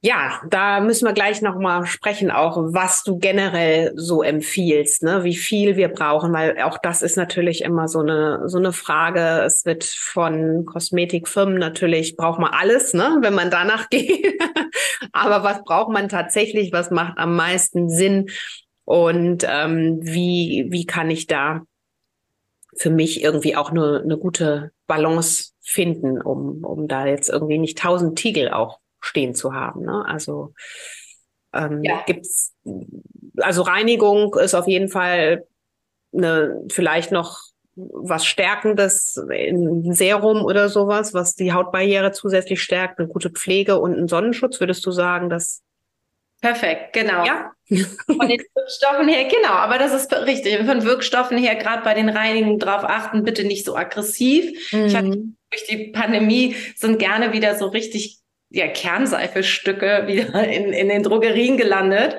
[0.00, 5.24] Ja, da müssen wir gleich nochmal sprechen, auch was du generell so empfiehlst, ne?
[5.24, 9.42] wie viel wir brauchen, weil auch das ist natürlich immer so eine, so eine Frage.
[9.46, 13.16] Es wird von Kosmetikfirmen natürlich, braucht man alles, ne?
[13.22, 14.38] wenn man danach geht.
[15.12, 16.70] Aber was braucht man tatsächlich?
[16.70, 18.28] Was macht am meisten Sinn?
[18.84, 21.62] Und ähm, wie, wie kann ich da
[22.76, 27.78] für mich irgendwie auch eine, eine gute Balance finden, um, um da jetzt irgendwie nicht
[27.78, 29.82] tausend Tiegel auch stehen zu haben.
[29.82, 30.04] Ne?
[30.06, 30.52] Also
[31.54, 32.02] Ähm, ja.
[32.04, 32.52] Gibt's,
[33.36, 35.46] also Reinigung ist auf jeden Fall
[36.12, 37.40] eine, vielleicht noch
[37.76, 43.94] was Stärkendes, ein Serum oder sowas, was die Hautbarriere zusätzlich stärkt, eine gute Pflege und
[43.94, 45.62] einen Sonnenschutz, würdest du sagen, dass
[46.44, 47.24] Perfekt, genau.
[47.24, 47.52] Ja.
[48.06, 50.58] Von den Wirkstoffen her, genau, aber das ist richtig.
[50.66, 54.70] Von Wirkstoffen her, gerade bei den Reinigungen drauf achten, bitte nicht so aggressiv.
[54.70, 54.84] Mhm.
[54.84, 58.18] Ich hatte, durch die Pandemie sind gerne wieder so richtig
[58.50, 62.14] ja, Kernseifestücke wieder in, in den Drogerien gelandet.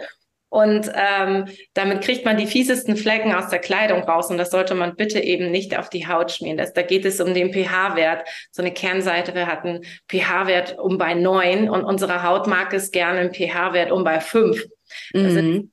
[0.50, 4.30] Und ähm, damit kriegt man die fiesesten Flecken aus der Kleidung raus.
[4.30, 6.58] Und das sollte man bitte eben nicht auf die Haut schmieren.
[6.58, 8.28] Das, da geht es um den pH-Wert.
[8.52, 13.20] So eine Kernseite hat einen pH-Wert um bei neun und unsere Haut mag es gerne
[13.20, 14.66] einen pH-Wert um bei fünf.
[15.12, 15.30] Das mhm.
[15.32, 15.72] sind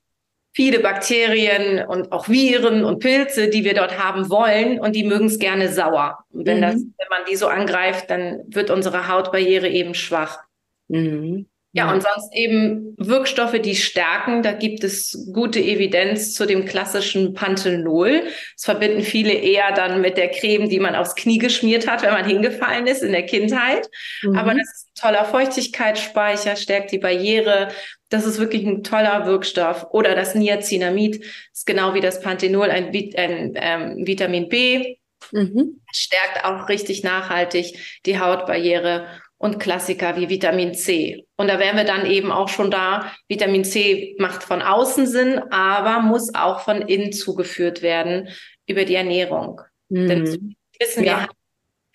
[0.54, 5.26] viele Bakterien und auch Viren und Pilze, die wir dort haben wollen und die mögen
[5.26, 6.18] es gerne sauer.
[6.30, 6.62] Und wenn, mhm.
[6.62, 10.40] das, wenn man die so angreift, dann wird unsere Hautbarriere eben schwach.
[10.88, 11.46] Mhm.
[11.74, 14.42] Ja, und sonst eben Wirkstoffe, die stärken.
[14.42, 18.24] Da gibt es gute Evidenz zu dem klassischen Panthenol.
[18.56, 22.12] Das verbinden viele eher dann mit der Creme, die man aufs Knie geschmiert hat, wenn
[22.12, 23.88] man hingefallen ist in der Kindheit.
[24.22, 24.36] Mhm.
[24.36, 27.68] Aber das ist ein toller Feuchtigkeitsspeicher, stärkt die Barriere.
[28.10, 29.86] Das ist wirklich ein toller Wirkstoff.
[29.92, 34.96] Oder das Niacinamid ist genau wie das Panthenol ein, ein ähm, Vitamin B.
[35.30, 35.80] Mhm.
[35.90, 39.06] Stärkt auch richtig nachhaltig die Hautbarriere
[39.42, 41.26] und Klassiker wie Vitamin C.
[41.36, 43.12] Und da wären wir dann eben auch schon da.
[43.26, 48.28] Vitamin C macht von außen Sinn, aber muss auch von innen zugeführt werden
[48.68, 49.60] über die Ernährung.
[49.88, 50.08] Mhm.
[50.08, 51.10] Denn wissen ja.
[51.10, 51.32] wir haben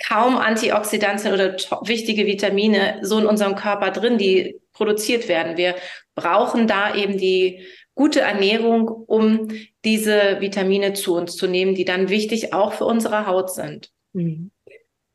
[0.06, 1.56] kaum Antioxidantien oder
[1.88, 5.56] wichtige Vitamine so in unserem Körper drin, die produziert werden.
[5.56, 5.76] Wir
[6.16, 9.48] brauchen da eben die gute Ernährung, um
[9.86, 13.90] diese Vitamine zu uns zu nehmen, die dann wichtig auch für unsere Haut sind.
[14.12, 14.52] Mhm.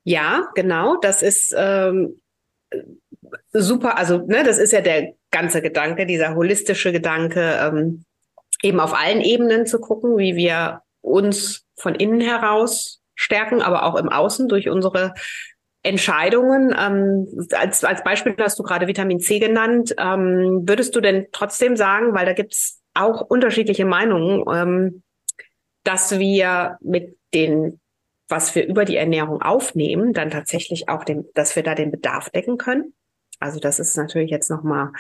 [0.05, 0.97] Ja, genau.
[0.97, 2.22] Das ist ähm,
[3.53, 8.05] super, also ne, das ist ja der ganze Gedanke, dieser holistische Gedanke, ähm,
[8.63, 13.97] eben auf allen Ebenen zu gucken, wie wir uns von innen heraus stärken, aber auch
[13.97, 15.15] im Außen durch unsere
[15.83, 16.75] Entscheidungen.
[16.79, 19.95] Ähm, als, als Beispiel hast du gerade Vitamin C genannt.
[19.99, 25.03] Ähm, würdest du denn trotzdem sagen, weil da gibt's auch unterschiedliche Meinungen, ähm,
[25.83, 27.81] dass wir mit den
[28.33, 32.31] was wir über die Ernährung aufnehmen, dann tatsächlich auch den, dass wir da den Bedarf
[32.31, 32.95] decken können.
[33.39, 34.91] Also das ist natürlich jetzt nochmal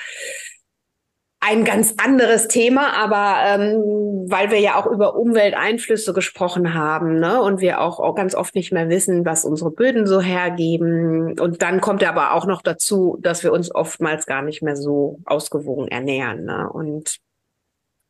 [1.40, 7.42] ein ganz anderes Thema, aber ähm, weil wir ja auch über Umwelteinflüsse gesprochen haben, ne,
[7.42, 11.40] und wir auch, auch ganz oft nicht mehr wissen, was unsere Böden so hergeben.
[11.40, 15.18] Und dann kommt aber auch noch dazu, dass wir uns oftmals gar nicht mehr so
[15.25, 16.45] ausgewogen ernähren.
[16.45, 16.71] Ne?
[16.71, 17.18] Und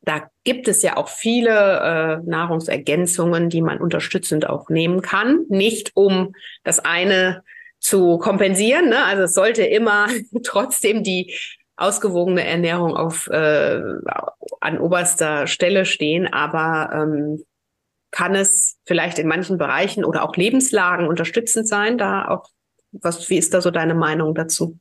[0.02, 5.44] da gibt es ja auch viele äh, Nahrungsergänzungen, die man unterstützend auch nehmen kann.
[5.48, 6.34] Nicht um
[6.64, 7.44] das eine
[7.78, 8.88] zu kompensieren.
[8.88, 9.04] Ne?
[9.04, 10.08] Also es sollte immer
[10.44, 11.34] trotzdem die
[11.76, 13.80] ausgewogene Ernährung auf äh,
[14.60, 17.44] an oberster Stelle stehen, aber ähm,
[18.10, 21.96] kann es vielleicht in manchen Bereichen oder auch Lebenslagen unterstützend sein?
[21.96, 22.48] Da auch
[22.92, 23.30] was?
[23.30, 24.78] Wie ist da so deine Meinung dazu?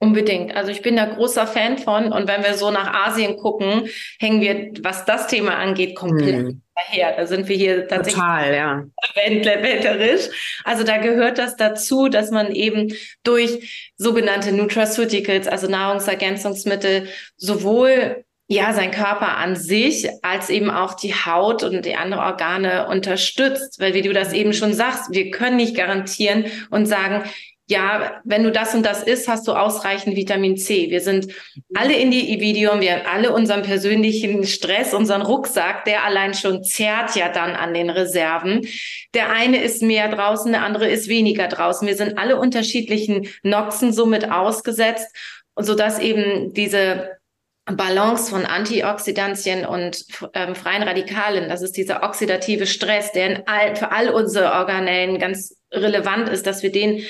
[0.00, 0.54] Unbedingt.
[0.56, 2.12] Also ich bin da großer Fan von.
[2.12, 6.62] Und wenn wir so nach Asien gucken, hängen wir, was das Thema angeht, komplett hm.
[6.74, 7.16] daher.
[7.16, 8.84] Da sind wir hier tatsächlich Total, ja.
[9.14, 10.28] wetterisch.
[10.64, 18.74] Also da gehört das dazu, dass man eben durch sogenannte Nutraceuticals, also Nahrungsergänzungsmittel, sowohl ja,
[18.74, 23.80] sein Körper an sich, als eben auch die Haut und die anderen Organe unterstützt.
[23.80, 27.24] Weil wie du das eben schon sagst, wir können nicht garantieren und sagen,
[27.66, 30.90] ja, wenn du das und das isst, hast du ausreichend Vitamin C.
[30.90, 31.32] Wir sind
[31.74, 37.30] alle Individuen, wir haben alle unseren persönlichen Stress, unseren Rucksack, der allein schon zerrt ja
[37.30, 38.66] dann an den Reserven.
[39.14, 41.88] Der eine ist mehr draußen, der andere ist weniger draußen.
[41.88, 45.14] Wir sind alle unterschiedlichen Noxen somit ausgesetzt,
[45.56, 47.16] sodass eben diese
[47.64, 53.74] Balance von Antioxidantien und ähm, freien Radikalen, das ist dieser oxidative Stress, der in all,
[53.74, 57.02] für all unsere Organellen ganz relevant ist, dass wir den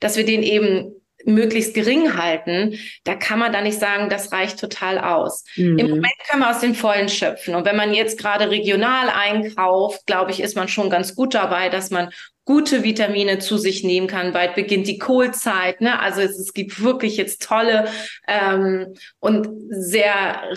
[0.00, 4.58] dass wir den eben möglichst gering halten, da kann man da nicht sagen, das reicht
[4.58, 5.44] total aus.
[5.56, 5.78] Mhm.
[5.78, 7.54] Im Moment können wir aus den Vollen schöpfen.
[7.54, 11.68] Und wenn man jetzt gerade regional einkauft, glaube ich, ist man schon ganz gut dabei,
[11.68, 12.10] dass man
[12.48, 14.32] gute Vitamine zu sich nehmen kann.
[14.32, 15.82] Bald beginnt die Kohlzeit.
[15.82, 16.00] Ne?
[16.00, 17.88] Also es, es gibt wirklich jetzt tolle
[18.26, 20.14] ähm, und sehr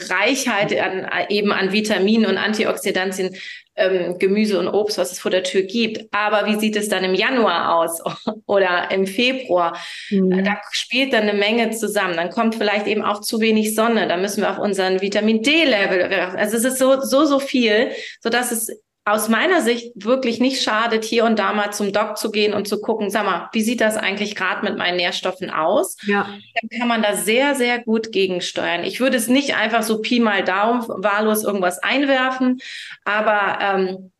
[0.10, 3.36] Reichheit an, eben an Vitaminen und Antioxidantien,
[3.76, 6.08] ähm, Gemüse und Obst, was es vor der Tür gibt.
[6.14, 8.02] Aber wie sieht es dann im Januar aus
[8.46, 9.78] oder im Februar?
[10.12, 10.46] Mhm.
[10.46, 12.16] Da spielt dann eine Menge zusammen.
[12.16, 14.08] Dann kommt vielleicht eben auch zu wenig Sonne.
[14.08, 16.04] Da müssen wir auf unseren Vitamin D-Level.
[16.38, 20.62] Also es ist so, so, so viel, so dass es aus meiner Sicht wirklich nicht
[20.62, 23.64] schadet, hier und da mal zum Doc zu gehen und zu gucken, sag mal, wie
[23.64, 25.98] sieht das eigentlich gerade mit meinen Nährstoffen aus?
[26.04, 26.28] Ja.
[26.62, 28.84] Dann kann man da sehr, sehr gut gegensteuern.
[28.84, 32.62] Ich würde es nicht einfach so Pi mal Daumen wahllos irgendwas einwerfen,
[33.04, 34.12] aber ähm,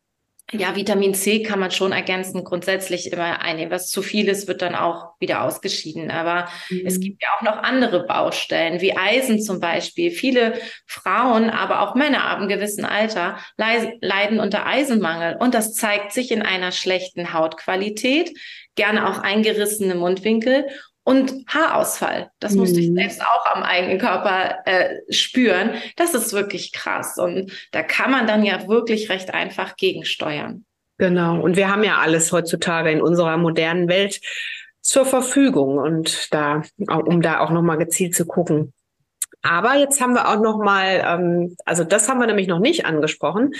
[0.52, 3.70] ja, Vitamin C kann man schon ergänzen, grundsätzlich immer einnehmen.
[3.70, 6.10] Was zu viel ist, wird dann auch wieder ausgeschieden.
[6.10, 6.82] Aber mhm.
[6.84, 10.10] es gibt ja auch noch andere Baustellen, wie Eisen zum Beispiel.
[10.10, 10.54] Viele
[10.86, 15.36] Frauen, aber auch Männer ab einem gewissen Alter leiden unter Eisenmangel.
[15.40, 18.30] Und das zeigt sich in einer schlechten Hautqualität,
[18.74, 20.66] gerne auch eingerissene Mundwinkel
[21.04, 22.30] und Haarausfall.
[22.38, 22.60] Das mhm.
[22.60, 22.96] musste ich mhm.
[22.96, 25.74] selbst auch am eigenen Körper äh, spüren.
[25.96, 27.18] Das ist wirklich krass.
[27.18, 30.64] Und da kann man dann ja wirklich recht einfach gegensteuern.
[30.98, 31.40] Genau.
[31.40, 34.20] Und wir haben ja alles heutzutage in unserer modernen Welt
[34.80, 38.72] zur Verfügung und da, um da auch nochmal gezielt zu gucken.
[39.42, 43.52] Aber jetzt haben wir auch nochmal, ähm, also das haben wir nämlich noch nicht angesprochen,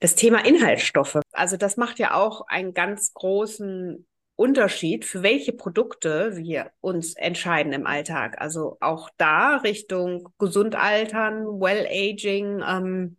[0.00, 1.20] das Thema Inhaltsstoffe.
[1.32, 4.04] Also das macht ja auch einen ganz großen
[4.38, 8.40] Unterschied, für welche Produkte wir uns entscheiden im Alltag.
[8.40, 12.62] Also auch da Richtung gesund altern, well-aging.
[12.64, 13.16] Ähm,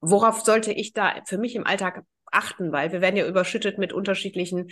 [0.00, 2.70] worauf sollte ich da für mich im Alltag achten?
[2.70, 4.68] Weil wir werden ja überschüttet mit unterschiedlichen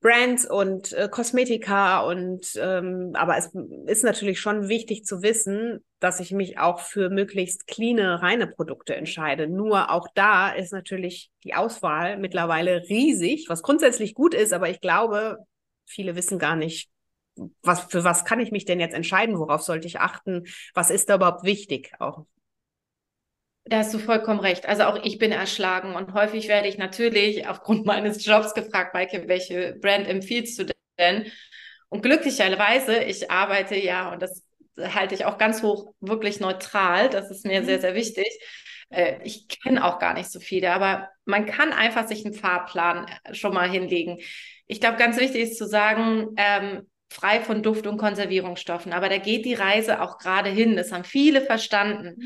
[0.00, 3.50] Brands und äh, Kosmetika und ähm, aber es
[3.86, 8.96] ist natürlich schon wichtig zu wissen, dass ich mich auch für möglichst clean, reine Produkte
[8.96, 9.46] entscheide.
[9.46, 14.80] Nur auch da ist natürlich die Auswahl mittlerweile riesig, was grundsätzlich gut ist, aber ich
[14.80, 15.38] glaube,
[15.84, 16.88] viele wissen gar nicht,
[17.62, 21.10] was für was kann ich mich denn jetzt entscheiden, worauf sollte ich achten, was ist
[21.10, 21.92] da überhaupt wichtig?
[21.98, 22.24] Auch
[23.70, 24.66] da hast du vollkommen recht.
[24.66, 29.24] Also auch ich bin erschlagen und häufig werde ich natürlich aufgrund meines Jobs gefragt, Maike,
[29.28, 30.66] welche Brand empfiehlst du
[30.98, 31.30] denn?
[31.88, 34.44] Und glücklicherweise, ich arbeite ja, und das
[34.76, 37.08] halte ich auch ganz hoch, wirklich neutral.
[37.10, 37.80] Das ist mir sehr, mhm.
[37.80, 38.26] sehr wichtig.
[38.90, 43.06] Äh, ich kenne auch gar nicht so viele, aber man kann einfach sich einen Fahrplan
[43.32, 44.18] schon mal hinlegen.
[44.66, 48.92] Ich glaube, ganz wichtig ist zu sagen, ähm, frei von Duft- und Konservierungsstoffen.
[48.92, 50.76] Aber da geht die Reise auch gerade hin.
[50.76, 52.16] Das haben viele verstanden.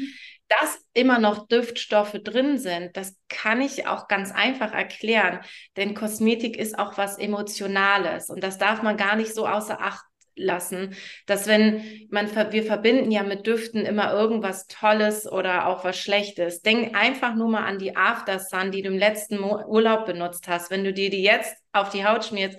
[0.48, 5.40] Dass immer noch Duftstoffe drin sind, das kann ich auch ganz einfach erklären.
[5.76, 10.04] Denn Kosmetik ist auch was Emotionales und das darf man gar nicht so außer Acht
[10.37, 10.94] lassen,
[11.26, 16.61] dass wenn man, wir verbinden ja mit Düften immer irgendwas Tolles oder auch was Schlechtes.
[16.61, 20.70] Denk einfach nur mal an die After Sun, die du im letzten Urlaub benutzt hast.
[20.70, 22.59] Wenn du dir die jetzt auf die Haut schmierst,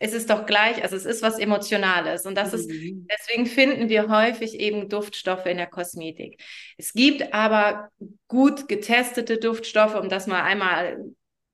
[0.00, 2.24] ist es doch gleich, also es ist was Emotionales.
[2.24, 2.58] Und das mhm.
[2.58, 2.70] ist,
[3.10, 6.42] deswegen finden wir häufig eben Duftstoffe in der Kosmetik.
[6.78, 7.90] Es gibt aber
[8.26, 10.98] gut getestete Duftstoffe, um das mal einmal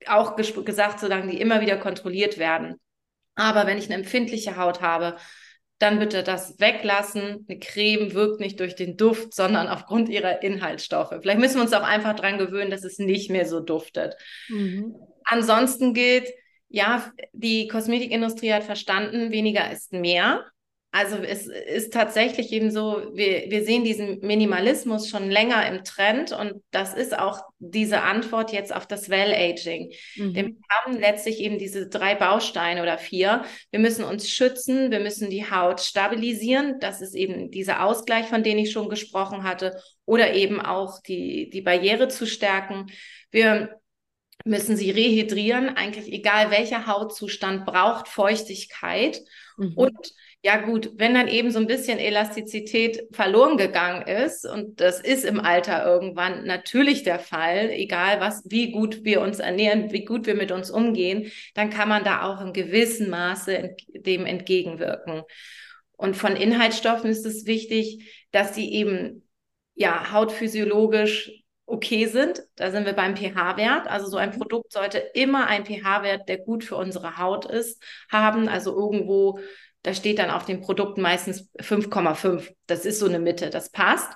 [0.07, 2.77] auch gesagt zu sagen, die immer wieder kontrolliert werden.
[3.35, 5.17] Aber wenn ich eine empfindliche Haut habe,
[5.79, 7.45] dann bitte das weglassen.
[7.49, 11.15] Eine Creme wirkt nicht durch den Duft, sondern aufgrund ihrer Inhaltsstoffe.
[11.21, 14.15] Vielleicht müssen wir uns auch einfach daran gewöhnen, dass es nicht mehr so duftet.
[14.49, 14.95] Mhm.
[15.25, 16.29] Ansonsten gilt,
[16.69, 20.45] ja, die Kosmetikindustrie hat verstanden, weniger ist mehr.
[20.97, 26.33] Also es ist tatsächlich eben so, wir, wir sehen diesen Minimalismus schon länger im Trend
[26.33, 29.93] und das ist auch diese Antwort jetzt auf das Well-Aging.
[30.17, 30.35] Mhm.
[30.35, 33.45] Wir haben letztlich eben diese drei Bausteine oder vier.
[33.71, 36.81] Wir müssen uns schützen, wir müssen die Haut stabilisieren.
[36.81, 41.51] Das ist eben dieser Ausgleich, von dem ich schon gesprochen hatte, oder eben auch die,
[41.51, 42.87] die Barriere zu stärken.
[43.31, 43.81] Wir
[44.47, 45.71] müssen sie rehydrieren.
[45.71, 49.21] Eigentlich egal welcher Hautzustand braucht Feuchtigkeit.
[49.57, 49.73] Mhm.
[49.75, 55.01] Und ja gut, wenn dann eben so ein bisschen Elastizität verloren gegangen ist, und das
[55.01, 60.05] ist im Alter irgendwann natürlich der Fall, egal was, wie gut wir uns ernähren, wie
[60.05, 65.23] gut wir mit uns umgehen, dann kann man da auch in gewissem Maße dem entgegenwirken.
[65.97, 69.27] Und von Inhaltsstoffen ist es wichtig, dass sie eben
[69.75, 71.33] ja hautphysiologisch
[71.67, 72.43] okay sind.
[72.55, 73.89] Da sind wir beim pH-Wert.
[73.89, 74.39] Also so ein mhm.
[74.39, 78.49] Produkt sollte immer ein pH-Wert, der gut für unsere Haut ist, haben.
[78.49, 79.41] Also irgendwo,
[79.83, 82.55] da steht dann auf den Produkten meistens 5,5.
[82.67, 84.11] Das ist so eine Mitte, das passt.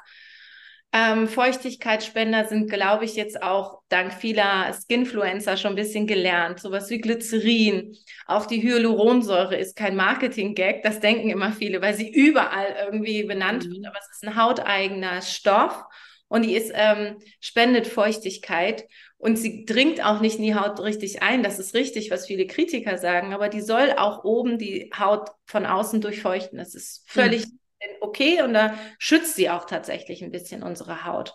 [0.92, 6.58] Ähm, Feuchtigkeitsspender sind, glaube ich, jetzt auch dank vieler Skinfluencer schon ein bisschen gelernt.
[6.58, 7.96] Sowas wie Glycerin.
[8.26, 10.82] Auch die Hyaluronsäure ist kein Marketing-Gag.
[10.82, 13.72] Das denken immer viele, weil sie überall irgendwie benannt mhm.
[13.72, 13.86] wird.
[13.86, 15.84] Aber es ist ein hauteigener Stoff
[16.30, 18.86] und die ist, ähm, spendet Feuchtigkeit
[19.18, 21.42] und sie dringt auch nicht in die Haut richtig ein.
[21.42, 25.66] Das ist richtig, was viele Kritiker sagen, aber die soll auch oben die Haut von
[25.66, 26.56] außen durchfeuchten.
[26.56, 27.58] Das ist völlig mhm.
[28.00, 31.34] okay und da schützt sie auch tatsächlich ein bisschen unsere Haut.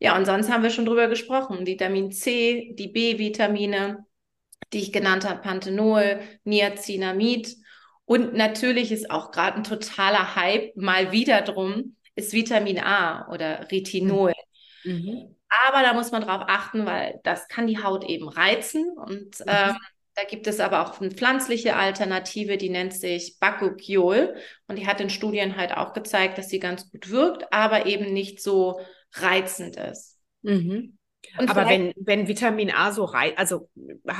[0.00, 1.64] Ja, und sonst haben wir schon drüber gesprochen.
[1.64, 4.04] Vitamin C, die B-Vitamine,
[4.72, 7.56] die ich genannt habe, Panthenol, Niacinamid.
[8.04, 13.70] Und natürlich ist auch gerade ein totaler Hype mal wieder drum, ist Vitamin A oder
[13.70, 14.32] Retinol.
[14.84, 15.36] Mhm.
[15.66, 18.90] Aber da muss man drauf achten, weil das kann die Haut eben reizen.
[18.98, 19.46] Und mhm.
[19.46, 19.76] ähm,
[20.14, 24.34] da gibt es aber auch eine pflanzliche Alternative, die nennt sich Bakuchiol.
[24.66, 28.12] Und die hat in Studien halt auch gezeigt, dass sie ganz gut wirkt, aber eben
[28.12, 28.80] nicht so
[29.14, 30.18] reizend ist.
[30.42, 30.98] Mhm.
[31.36, 33.68] aber wenn, wenn Vitamin A so reizt, also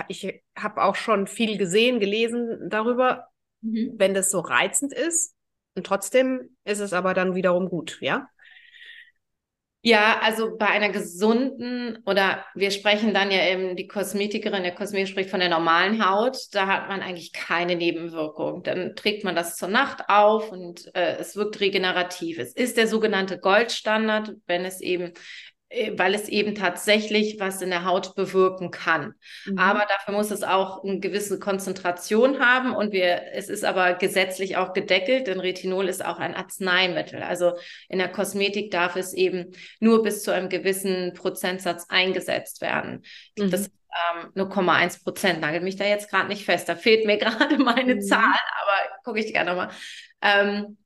[0.09, 3.29] ich habe auch schon viel gesehen, gelesen darüber,
[3.61, 3.95] mhm.
[3.97, 5.38] wenn das so reizend ist
[5.75, 8.29] und trotzdem ist es aber dann wiederum gut, ja?
[9.81, 15.07] Ja, also bei einer gesunden oder wir sprechen dann ja eben, die Kosmetikerin, der Kosmetiker
[15.09, 18.65] spricht von der normalen Haut, da hat man eigentlich keine Nebenwirkung.
[18.65, 22.39] Dann trägt man das zur Nacht auf und äh, es wirkt regenerativ.
[22.39, 25.13] Es ist der sogenannte Goldstandard, wenn es eben
[25.97, 29.15] weil es eben tatsächlich was in der Haut bewirken kann.
[29.45, 29.59] Mhm.
[29.59, 34.57] Aber dafür muss es auch eine gewisse Konzentration haben und wir, es ist aber gesetzlich
[34.57, 37.23] auch gedeckelt, denn Retinol ist auch ein Arzneimittel.
[37.23, 37.53] Also
[37.89, 43.03] in der Kosmetik darf es eben nur bis zu einem gewissen Prozentsatz eingesetzt werden.
[43.37, 43.51] Mhm.
[43.51, 46.69] Das ähm, 0,1 Prozent, nagelt mich da jetzt gerade nicht fest.
[46.69, 48.01] Da fehlt mir gerade meine mhm.
[48.01, 49.71] Zahl, aber gucke ich gerne nochmal.
[50.23, 50.79] Ähm,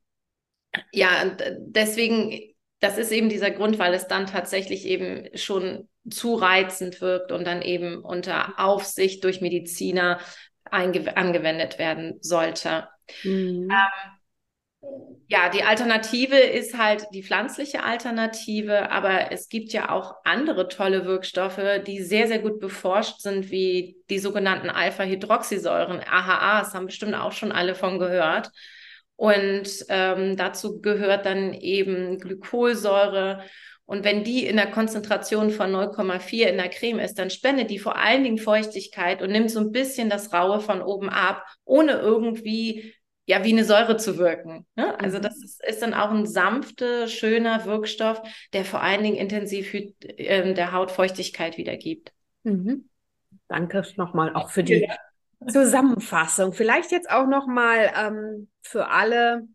[0.91, 2.52] ja, deswegen
[2.83, 7.47] das ist eben dieser Grund, weil es dann tatsächlich eben schon zu reizend wirkt und
[7.47, 10.19] dann eben unter Aufsicht durch Mediziner
[10.65, 12.89] angewendet werden sollte.
[13.23, 13.69] Mhm.
[13.71, 14.89] Ähm,
[15.29, 21.05] ja, die Alternative ist halt die pflanzliche Alternative, aber es gibt ja auch andere tolle
[21.05, 27.33] Wirkstoffe, die sehr, sehr gut beforscht sind, wie die sogenannten Alpha-Hydroxysäuren, AHAs, haben bestimmt auch
[27.33, 28.51] schon alle von gehört.
[29.17, 33.43] Und ähm, dazu gehört dann eben Glykolsäure.
[33.85, 37.79] Und wenn die in der Konzentration von 0,4 in der Creme ist, dann spendet die
[37.79, 41.93] vor allen Dingen Feuchtigkeit und nimmt so ein bisschen das Raue von oben ab, ohne
[41.93, 42.95] irgendwie
[43.27, 44.67] ja wie eine Säure zu wirken.
[44.75, 44.99] Ne?
[44.99, 45.23] Also mhm.
[45.23, 50.55] das ist, ist, dann auch ein sanfter, schöner Wirkstoff, der vor allen Dingen intensiv äh,
[50.55, 52.13] der Haut Feuchtigkeit wiedergibt.
[52.43, 52.89] Mhm.
[53.49, 54.89] Danke nochmal auch für die
[55.49, 56.53] Zusammenfassung.
[56.53, 59.47] Vielleicht jetzt auch noch mal ähm, für alle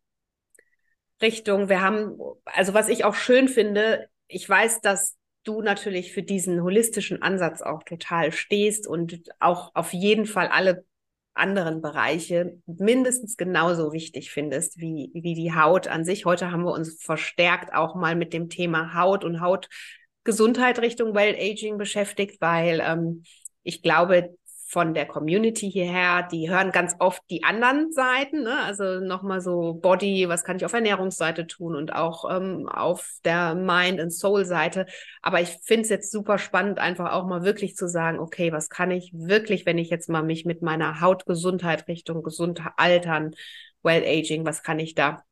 [1.21, 1.69] Richtungen.
[1.69, 6.61] Wir haben, also was ich auch schön finde, ich weiß, dass du natürlich für diesen
[6.61, 10.85] holistischen Ansatz auch total stehst und auch auf jeden Fall alle
[11.33, 16.25] anderen Bereiche mindestens genauso wichtig findest wie, wie die Haut an sich.
[16.25, 21.35] Heute haben wir uns verstärkt auch mal mit dem Thema Haut und Hautgesundheit Richtung Well
[21.35, 23.23] Aging beschäftigt, weil ähm,
[23.63, 24.35] ich glaube,
[24.69, 28.59] von der Community hierher, die hören ganz oft die anderen Seiten, ne?
[28.63, 33.55] also nochmal so Body, was kann ich auf Ernährungsseite tun und auch ähm, auf der
[33.55, 34.85] Mind- and Soul-Seite.
[35.21, 38.69] Aber ich finde es jetzt super spannend, einfach auch mal wirklich zu sagen, okay, was
[38.69, 43.35] kann ich wirklich, wenn ich jetzt mal mich mit meiner Hautgesundheit Richtung gesund altern,
[43.83, 45.23] Well-Aging, was kann ich da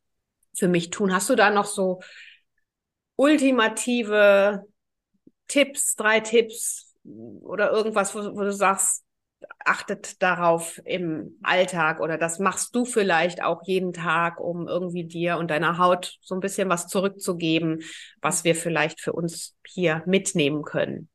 [0.56, 1.12] für mich tun?
[1.12, 2.00] Hast du da noch so
[3.16, 4.64] ultimative
[5.46, 9.05] Tipps, drei Tipps oder irgendwas, wo, wo du sagst,
[9.64, 15.36] achtet darauf im Alltag oder das machst du vielleicht auch jeden Tag, um irgendwie dir
[15.38, 17.82] und deiner Haut so ein bisschen was zurückzugeben,
[18.22, 21.08] was wir vielleicht für uns hier mitnehmen können?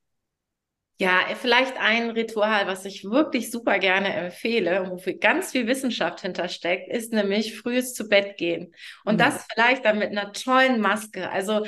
[0.99, 6.22] Ja, vielleicht ein Ritual, was ich wirklich super gerne empfehle und wofür ganz viel Wissenschaft
[6.22, 8.72] hintersteckt, ist nämlich frühes zu Bett gehen.
[9.03, 9.19] Und mhm.
[9.19, 11.32] das vielleicht dann mit einer tollen Maske.
[11.32, 11.65] Also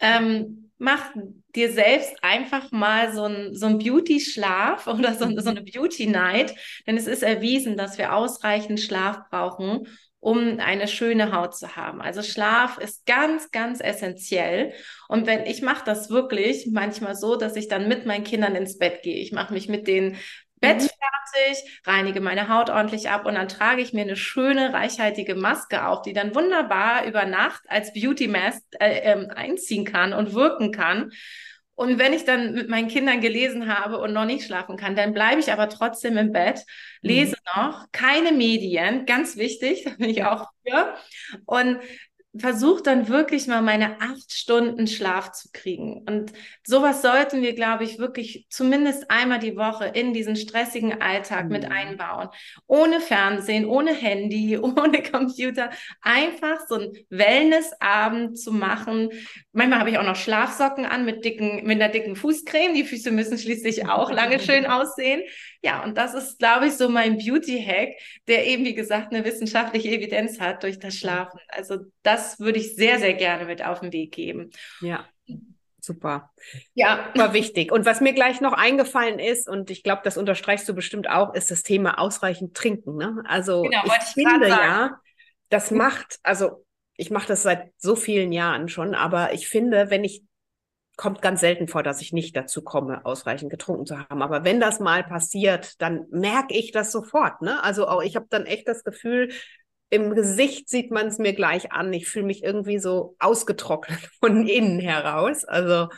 [0.00, 1.12] ähm, mach
[1.54, 6.54] dir selbst einfach mal so ein, so ein Beauty-Schlaf oder so, so eine Beauty-Night,
[6.86, 9.86] denn es ist erwiesen, dass wir ausreichend Schlaf brauchen,
[10.18, 12.00] um eine schöne Haut zu haben.
[12.00, 14.72] Also Schlaf ist ganz, ganz essentiell.
[15.08, 18.76] Und wenn ich mache das wirklich manchmal so, dass ich dann mit meinen Kindern ins
[18.76, 19.20] Bett gehe.
[19.20, 20.16] Ich mache mich mit denen
[20.62, 20.88] Bett mhm.
[20.88, 25.86] fertig, reinige meine Haut ordentlich ab und dann trage ich mir eine schöne, reichhaltige Maske
[25.86, 30.72] auf, die dann wunderbar über Nacht als Beauty Mask äh, äh, einziehen kann und wirken
[30.72, 31.10] kann.
[31.74, 35.14] Und wenn ich dann mit meinen Kindern gelesen habe und noch nicht schlafen kann, dann
[35.14, 36.64] bleibe ich aber trotzdem im Bett,
[37.00, 37.62] lese mhm.
[37.62, 40.94] noch, keine Medien, ganz wichtig, da bin ich auch für.
[41.44, 41.78] Und
[42.36, 46.02] versuche dann wirklich mal meine acht Stunden Schlaf zu kriegen.
[46.08, 46.32] Und
[46.64, 51.52] sowas sollten wir, glaube ich, wirklich zumindest einmal die Woche in diesen stressigen Alltag mhm.
[51.52, 52.28] mit einbauen.
[52.66, 55.70] Ohne Fernsehen, ohne Handy, ohne Computer.
[56.00, 59.10] Einfach so ein Wellnessabend zu machen.
[59.52, 62.74] Manchmal habe ich auch noch Schlafsocken an mit dicken, mit einer dicken Fußcreme.
[62.74, 65.22] Die Füße müssen schließlich auch lange schön aussehen.
[65.62, 67.90] Ja, und das ist, glaube ich, so mein Beauty-Hack,
[68.26, 71.38] der eben, wie gesagt, eine wissenschaftliche Evidenz hat durch das Schlafen.
[71.48, 74.50] Also das würde ich sehr, sehr gerne mit auf den Weg geben.
[74.80, 75.06] Ja.
[75.80, 76.30] Super.
[76.74, 77.10] Ja.
[77.14, 77.72] Super wichtig.
[77.72, 81.34] Und was mir gleich noch eingefallen ist, und ich glaube, das unterstreichst du bestimmt auch,
[81.34, 82.96] ist das Thema ausreichend trinken.
[82.96, 83.22] Ne?
[83.26, 85.00] Also genau, ich, ich finde ja,
[85.48, 86.64] das macht, also
[86.96, 90.22] ich mache das seit so vielen Jahren schon, aber ich finde, wenn ich
[90.96, 94.22] kommt ganz selten vor, dass ich nicht dazu komme, ausreichend getrunken zu haben.
[94.22, 97.42] Aber wenn das mal passiert, dann merke ich das sofort.
[97.42, 97.62] Ne?
[97.62, 99.30] Also auch ich habe dann echt das Gefühl,
[99.90, 101.92] im Gesicht sieht man es mir gleich an.
[101.92, 105.44] Ich fühle mich irgendwie so ausgetrocknet von innen heraus.
[105.44, 105.88] Also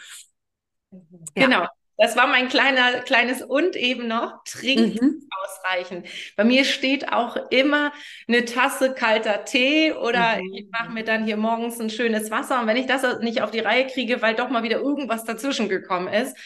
[0.91, 1.47] ja.
[1.47, 1.67] genau.
[1.97, 5.29] Das war mein kleiner, kleines und eben noch, trinkt mhm.
[5.45, 6.07] ausreichend.
[6.37, 7.93] Bei mir steht auch immer
[8.27, 10.55] eine Tasse kalter Tee oder mhm.
[10.55, 12.61] ich mache mir dann hier morgens ein schönes Wasser.
[12.61, 15.69] Und wenn ich das nicht auf die Reihe kriege, weil doch mal wieder irgendwas dazwischen
[15.69, 16.37] gekommen ist,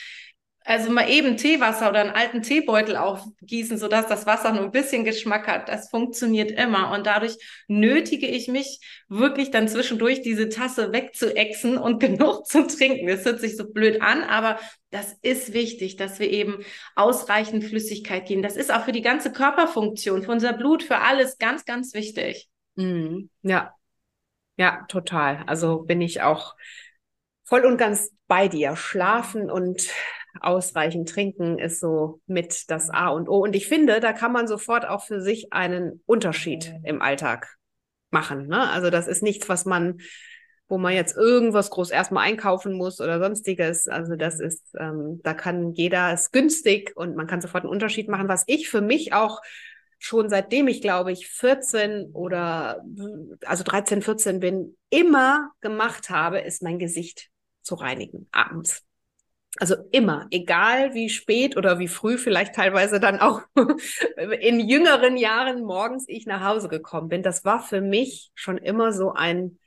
[0.69, 5.03] also mal eben Teewasser oder einen alten Teebeutel aufgießen, sodass das Wasser nur ein bisschen
[5.03, 5.71] Geschmack hat.
[5.71, 6.93] Das funktioniert immer.
[6.93, 7.39] Und dadurch
[7.69, 13.07] nötige ich mich wirklich dann zwischendurch diese Tasse wegzuexen und genug zu trinken.
[13.07, 14.59] Das hört sich so blöd an, aber
[14.91, 16.59] das ist wichtig, dass wir eben
[16.95, 18.43] ausreichend Flüssigkeit geben.
[18.43, 22.47] Das ist auch für die ganze Körperfunktion, für unser Blut, für alles ganz, ganz wichtig.
[22.75, 23.31] Mhm.
[23.41, 23.73] Ja,
[24.59, 25.45] ja, total.
[25.47, 26.57] Also bin ich auch
[27.45, 28.77] voll und ganz bei dir.
[28.77, 29.89] Schlafen und
[30.41, 33.43] ausreichend trinken ist so mit das A und O.
[33.43, 37.57] Und ich finde, da kann man sofort auch für sich einen Unterschied im Alltag
[38.11, 38.47] machen.
[38.47, 38.69] Ne?
[38.71, 39.99] Also das ist nichts, was man,
[40.69, 43.89] wo man jetzt irgendwas groß erstmal einkaufen muss oder sonstiges.
[43.89, 48.09] Also das ist, ähm, da kann jeder es günstig und man kann sofort einen Unterschied
[48.09, 48.29] machen.
[48.29, 49.41] Was ich für mich auch
[49.99, 52.85] schon seitdem ich glaube ich 14 oder
[53.45, 57.31] also 13, 14 bin, immer gemacht habe, ist mein Gesicht
[57.63, 58.88] zu reinigen abends.
[59.61, 63.43] Also immer, egal wie spät oder wie früh, vielleicht teilweise dann auch
[64.41, 67.23] in jüngeren Jahren morgens ich nach Hause gekommen bin.
[67.25, 69.59] Das war für mich schon immer so ein,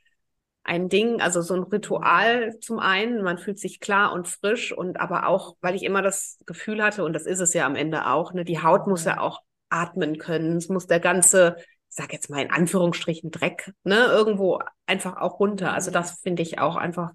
[0.64, 3.22] ein Ding, also so ein Ritual zum einen.
[3.22, 7.04] Man fühlt sich klar und frisch und aber auch, weil ich immer das Gefühl hatte,
[7.04, 10.16] und das ist es ja am Ende auch, ne, die Haut muss ja auch atmen
[10.16, 10.56] können.
[10.56, 15.38] Es muss der ganze, ich sag jetzt mal in Anführungsstrichen Dreck, ne, irgendwo einfach auch
[15.38, 15.74] runter.
[15.74, 17.12] Also das finde ich auch einfach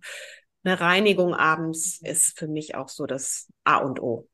[0.68, 4.28] eine Reinigung abends ist für mich auch so das A und O.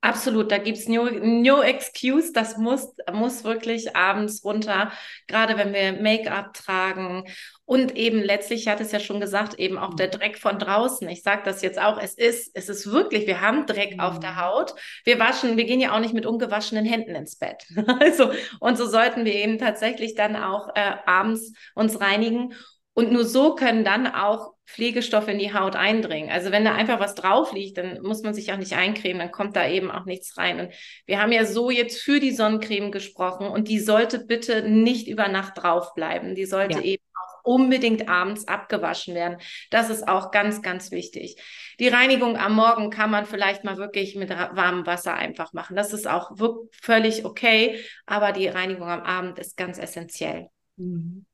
[0.00, 2.32] Absolut, da gibt's no, no excuse.
[2.32, 4.92] Das muss, muss wirklich abends runter,
[5.26, 7.24] gerade wenn wir Make-up tragen.
[7.64, 11.08] Und eben letztlich hat es ja schon gesagt, eben auch der Dreck von draußen.
[11.08, 14.00] Ich sage das jetzt auch, es ist, es ist wirklich, wir haben Dreck mhm.
[14.00, 14.40] auf der mhm.
[14.40, 14.74] Haut.
[15.04, 17.64] Wir waschen, wir gehen ja auch nicht mit ungewaschenen Händen ins Bett.
[18.00, 22.54] Also, und so sollten wir eben tatsächlich dann auch äh, abends uns reinigen.
[22.94, 26.30] Und nur so können dann auch Pflegestoffe in die Haut eindringen.
[26.30, 29.30] Also wenn da einfach was drauf liegt, dann muss man sich auch nicht eincremen, dann
[29.30, 30.60] kommt da eben auch nichts rein.
[30.60, 30.74] Und
[31.06, 35.28] wir haben ja so jetzt für die Sonnencreme gesprochen und die sollte bitte nicht über
[35.28, 36.34] Nacht drauf bleiben.
[36.34, 36.84] Die sollte ja.
[36.84, 39.38] eben auch unbedingt abends abgewaschen werden.
[39.70, 41.42] Das ist auch ganz, ganz wichtig.
[41.80, 45.76] Die Reinigung am Morgen kann man vielleicht mal wirklich mit warmem Wasser einfach machen.
[45.76, 46.32] Das ist auch
[46.72, 50.48] völlig okay, aber die Reinigung am Abend ist ganz essentiell.
[50.76, 51.24] Mhm.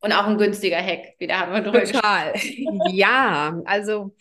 [0.00, 2.32] Und auch ein günstiger Hack, wieder haben wir drüber Total.
[2.92, 4.14] ja, also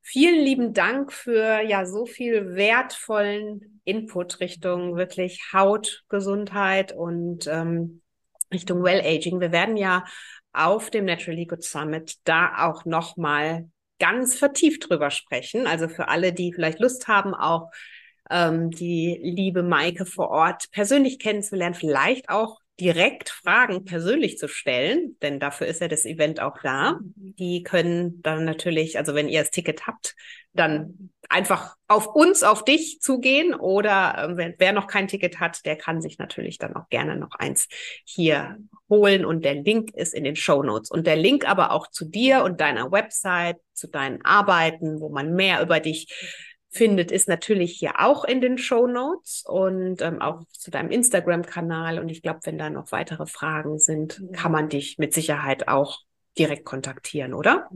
[0.00, 8.00] vielen lieben Dank für ja so viel wertvollen Input Richtung wirklich Hautgesundheit und ähm,
[8.52, 9.40] Richtung Well-Aging.
[9.40, 10.04] Wir werden ja
[10.52, 13.68] auf dem Naturally Good Summit da auch nochmal
[13.98, 15.66] ganz vertieft drüber sprechen.
[15.66, 17.70] Also für alle, die vielleicht Lust haben, auch
[18.30, 25.16] ähm, die liebe Maike vor Ort persönlich kennenzulernen, vielleicht auch direkt Fragen persönlich zu stellen,
[25.20, 26.98] denn dafür ist ja das Event auch da.
[27.14, 30.14] Die können dann natürlich, also wenn ihr das Ticket habt,
[30.52, 35.76] dann einfach auf uns, auf dich zugehen oder äh, wer noch kein Ticket hat, der
[35.76, 37.68] kann sich natürlich dann auch gerne noch eins
[38.04, 38.56] hier
[38.88, 42.06] holen und der Link ist in den Show Notes und der Link aber auch zu
[42.06, 46.08] dir und deiner Website, zu deinen Arbeiten, wo man mehr über dich
[46.70, 51.98] findet, ist natürlich hier auch in den Show Notes und ähm, auch zu deinem Instagram-Kanal.
[51.98, 56.00] Und ich glaube, wenn da noch weitere Fragen sind, kann man dich mit Sicherheit auch
[56.38, 57.68] direkt kontaktieren, oder?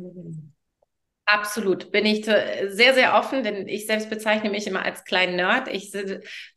[1.25, 5.69] Absolut, bin ich sehr, sehr offen, denn ich selbst bezeichne mich immer als kleinen Nerd.
[5.69, 5.93] Ich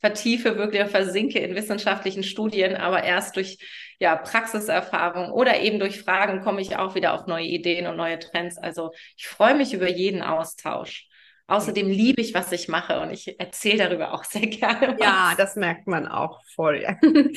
[0.01, 3.57] vertiefe wirklich, versinke in wissenschaftlichen Studien, aber erst durch
[3.99, 8.19] ja, Praxiserfahrung oder eben durch Fragen komme ich auch wieder auf neue Ideen und neue
[8.19, 8.57] Trends.
[8.57, 11.07] Also ich freue mich über jeden Austausch.
[11.47, 14.95] Außerdem liebe ich, was ich mache und ich erzähle darüber auch sehr gerne.
[14.97, 15.05] Was.
[15.05, 16.85] Ja, das merkt man auch voll.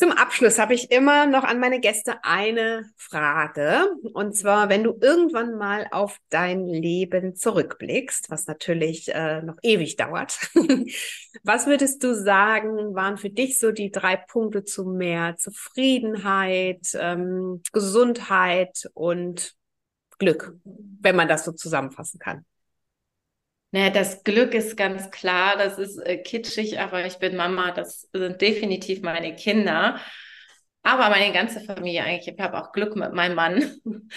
[0.00, 3.86] Zum Abschluss habe ich immer noch an meine Gäste eine Frage.
[4.14, 9.96] Und zwar, wenn du irgendwann mal auf dein Leben zurückblickst, was natürlich äh, noch ewig
[9.96, 10.38] dauert,
[11.42, 17.62] was würdest du sagen, waren für dich so die drei Punkte zu mehr Zufriedenheit, ähm,
[17.70, 19.54] Gesundheit und
[20.18, 22.46] Glück, wenn man das so zusammenfassen kann?
[23.72, 28.08] Naja, das Glück ist ganz klar, das ist äh, kitschig, aber ich bin Mama, das
[28.12, 30.00] sind definitiv meine Kinder.
[30.82, 32.34] Aber meine ganze Familie eigentlich.
[32.34, 33.76] Ich habe auch Glück mit meinem Mann.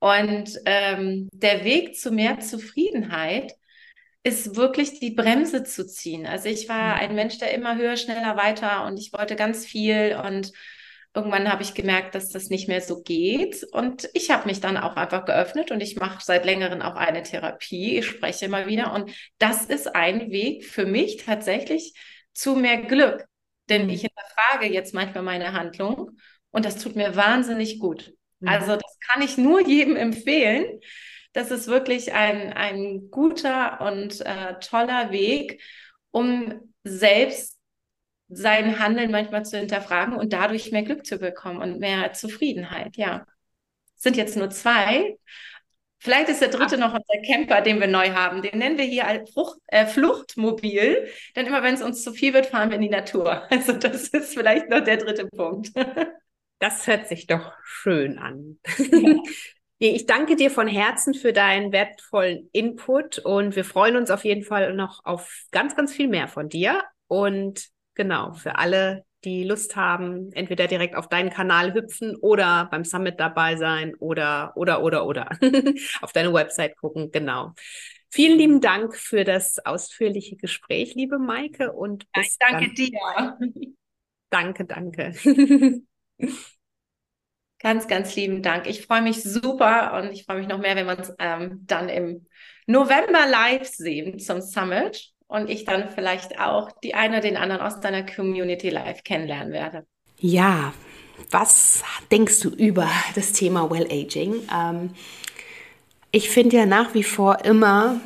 [0.00, 3.54] Und ähm, der Weg zu mehr Zufriedenheit
[4.22, 6.26] ist wirklich die Bremse zu ziehen.
[6.26, 7.00] Also ich war mhm.
[7.00, 10.52] ein Mensch, der immer höher, schneller, weiter und ich wollte ganz viel und
[11.14, 14.76] irgendwann habe ich gemerkt, dass das nicht mehr so geht und ich habe mich dann
[14.76, 18.92] auch einfach geöffnet und ich mache seit längerem auch eine Therapie, ich spreche immer wieder
[18.92, 21.94] und das ist ein Weg für mich tatsächlich
[22.34, 23.24] zu mehr Glück,
[23.68, 23.90] denn mhm.
[23.90, 26.18] ich hinterfrage jetzt manchmal meine Handlung
[26.50, 28.12] und das tut mir wahnsinnig gut.
[28.40, 28.48] Mhm.
[28.48, 30.80] Also das kann ich nur jedem empfehlen.
[31.32, 35.62] Das ist wirklich ein, ein guter und äh, toller Weg,
[36.10, 37.57] um selbst
[38.28, 42.96] sein Handeln manchmal zu hinterfragen und dadurch mehr Glück zu bekommen und mehr Zufriedenheit.
[42.96, 43.26] Ja,
[43.96, 45.18] sind jetzt nur zwei.
[46.00, 46.80] Vielleicht ist der dritte Ach.
[46.80, 48.40] noch unser Camper, den wir neu haben.
[48.42, 51.08] Den nennen wir hier als Frucht, äh, Fluchtmobil.
[51.34, 53.46] Denn immer wenn es uns zu viel wird, fahren wir in die Natur.
[53.50, 55.72] Also das ist vielleicht noch der dritte Punkt.
[56.60, 58.58] Das hört sich doch schön an.
[58.78, 59.16] Ja.
[59.80, 64.42] Ich danke dir von Herzen für deinen wertvollen Input und wir freuen uns auf jeden
[64.42, 66.82] Fall noch auf ganz, ganz viel mehr von dir.
[67.06, 67.68] Und
[67.98, 73.18] genau, für alle, die Lust haben, entweder direkt auf deinen Kanal hüpfen oder beim Summit
[73.18, 75.30] dabei sein oder, oder, oder, oder
[76.00, 77.10] auf deine Website gucken.
[77.10, 77.52] Genau.
[78.10, 81.72] Vielen lieben Dank für das ausführliche Gespräch, liebe Maike.
[81.72, 83.36] Und ich danke dir.
[84.30, 85.14] Danke, danke.
[87.60, 88.68] Ganz, ganz lieben Dank.
[88.68, 91.88] Ich freue mich super und ich freue mich noch mehr, wenn wir uns ähm, dann
[91.88, 92.26] im
[92.66, 97.60] November live sehen zum Summit und ich dann vielleicht auch die eine oder den anderen
[97.60, 99.86] aus deiner Community live kennenlernen werde.
[100.18, 100.72] Ja,
[101.30, 104.36] was denkst du über das Thema Well Aging?
[104.52, 104.90] Ähm,
[106.10, 108.00] ich finde ja nach wie vor immer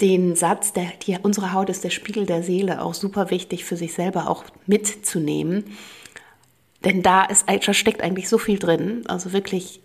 [0.00, 3.76] den Satz, der, die, unsere Haut ist der Spiegel der Seele, auch super wichtig für
[3.76, 5.76] sich selber auch mitzunehmen.
[6.84, 9.04] Denn da ist, steckt eigentlich so viel drin.
[9.06, 9.80] Also wirklich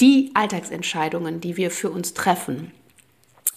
[0.00, 2.72] die Alltagsentscheidungen, die wir für uns treffen,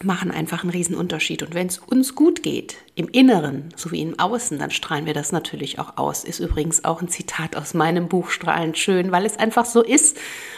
[0.04, 1.41] machen einfach einen riesen Unterschied.
[1.41, 5.32] Und wenn es uns gut geht, im Inneren sowie im Außen, dann strahlen wir das
[5.32, 6.24] natürlich auch aus.
[6.24, 10.18] Ist übrigens auch ein Zitat aus meinem Buch Strahlend schön, weil es einfach so ist.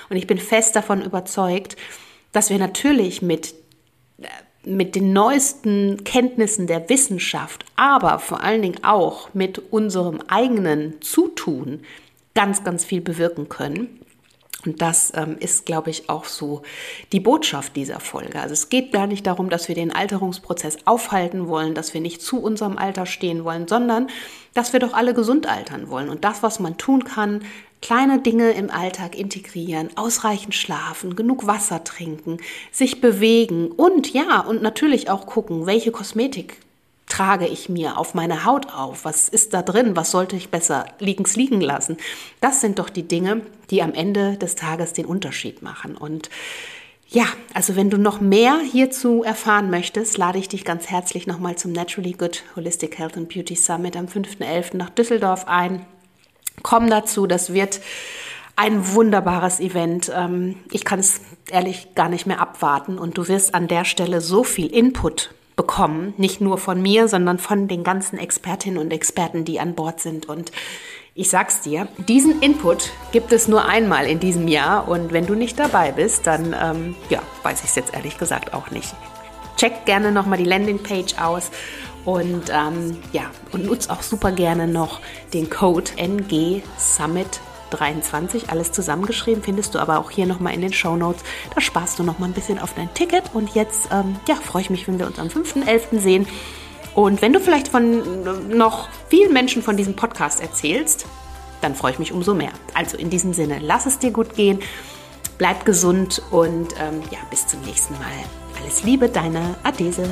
[0.09, 1.75] Und ich bin fest davon überzeugt,
[2.31, 3.53] dass wir natürlich mit
[4.65, 11.81] mit den neuesten Kenntnissen der Wissenschaft, aber vor allen Dingen auch mit unserem eigenen Zutun
[12.35, 14.01] ganz, ganz viel bewirken können.
[14.67, 16.61] Und das ähm, ist, glaube ich, auch so
[17.13, 18.41] die Botschaft dieser Folge.
[18.41, 22.21] Also es geht gar nicht darum, dass wir den Alterungsprozess aufhalten wollen, dass wir nicht
[22.21, 24.07] zu unserem Alter stehen wollen, sondern
[24.53, 26.09] dass wir doch alle gesund altern wollen.
[26.09, 27.45] Und das, was man tun kann,
[27.81, 32.37] kleine Dinge im Alltag integrieren, ausreichend schlafen, genug Wasser trinken,
[32.71, 36.57] sich bewegen und ja, und natürlich auch gucken, welche Kosmetik
[37.07, 39.05] trage ich mir auf meine Haut auf?
[39.05, 39.95] Was ist da drin?
[39.95, 41.97] Was sollte ich besser liegens liegen lassen?
[42.41, 45.95] Das sind doch die Dinge, die am Ende des Tages den Unterschied machen.
[45.95, 46.29] Und
[47.09, 51.55] ja, also wenn du noch mehr hierzu erfahren möchtest, lade ich dich ganz herzlich nochmal
[51.55, 54.75] zum Naturally Good Holistic Health and Beauty Summit am 5.11.
[54.75, 55.85] nach Düsseldorf ein.
[56.63, 57.79] Komm dazu, das wird
[58.57, 60.11] ein wunderbares Event.
[60.13, 64.19] Ähm, ich kann es ehrlich gar nicht mehr abwarten und du wirst an der Stelle
[64.19, 69.43] so viel Input bekommen, nicht nur von mir, sondern von den ganzen Expertinnen und Experten,
[69.43, 70.29] die an Bord sind.
[70.29, 70.53] Und
[71.15, 75.33] ich sag's dir, diesen Input gibt es nur einmal in diesem Jahr und wenn du
[75.33, 78.95] nicht dabei bist, dann ähm, ja, weiß ich es jetzt ehrlich gesagt auch nicht.
[79.57, 81.49] Check gerne nochmal die Landingpage aus
[82.05, 85.01] und ähm, ja, und nutz auch super gerne noch
[85.33, 90.73] den Code NG Summit 23, alles zusammengeschrieben, findest du aber auch hier nochmal in den
[90.73, 91.23] Show Notes.
[91.53, 93.23] Da sparst du nochmal ein bisschen auf dein Ticket.
[93.33, 95.99] Und jetzt ähm, ja, freue ich mich, wenn wir uns am 5.11.
[95.99, 96.27] sehen.
[96.95, 101.05] Und wenn du vielleicht von äh, noch vielen Menschen von diesem Podcast erzählst,
[101.61, 102.51] dann freue ich mich umso mehr.
[102.73, 104.59] Also in diesem Sinne, lass es dir gut gehen,
[105.37, 108.01] bleib gesund und ähm, ja, bis zum nächsten Mal.
[108.61, 110.09] Alles Liebe, deine Adese.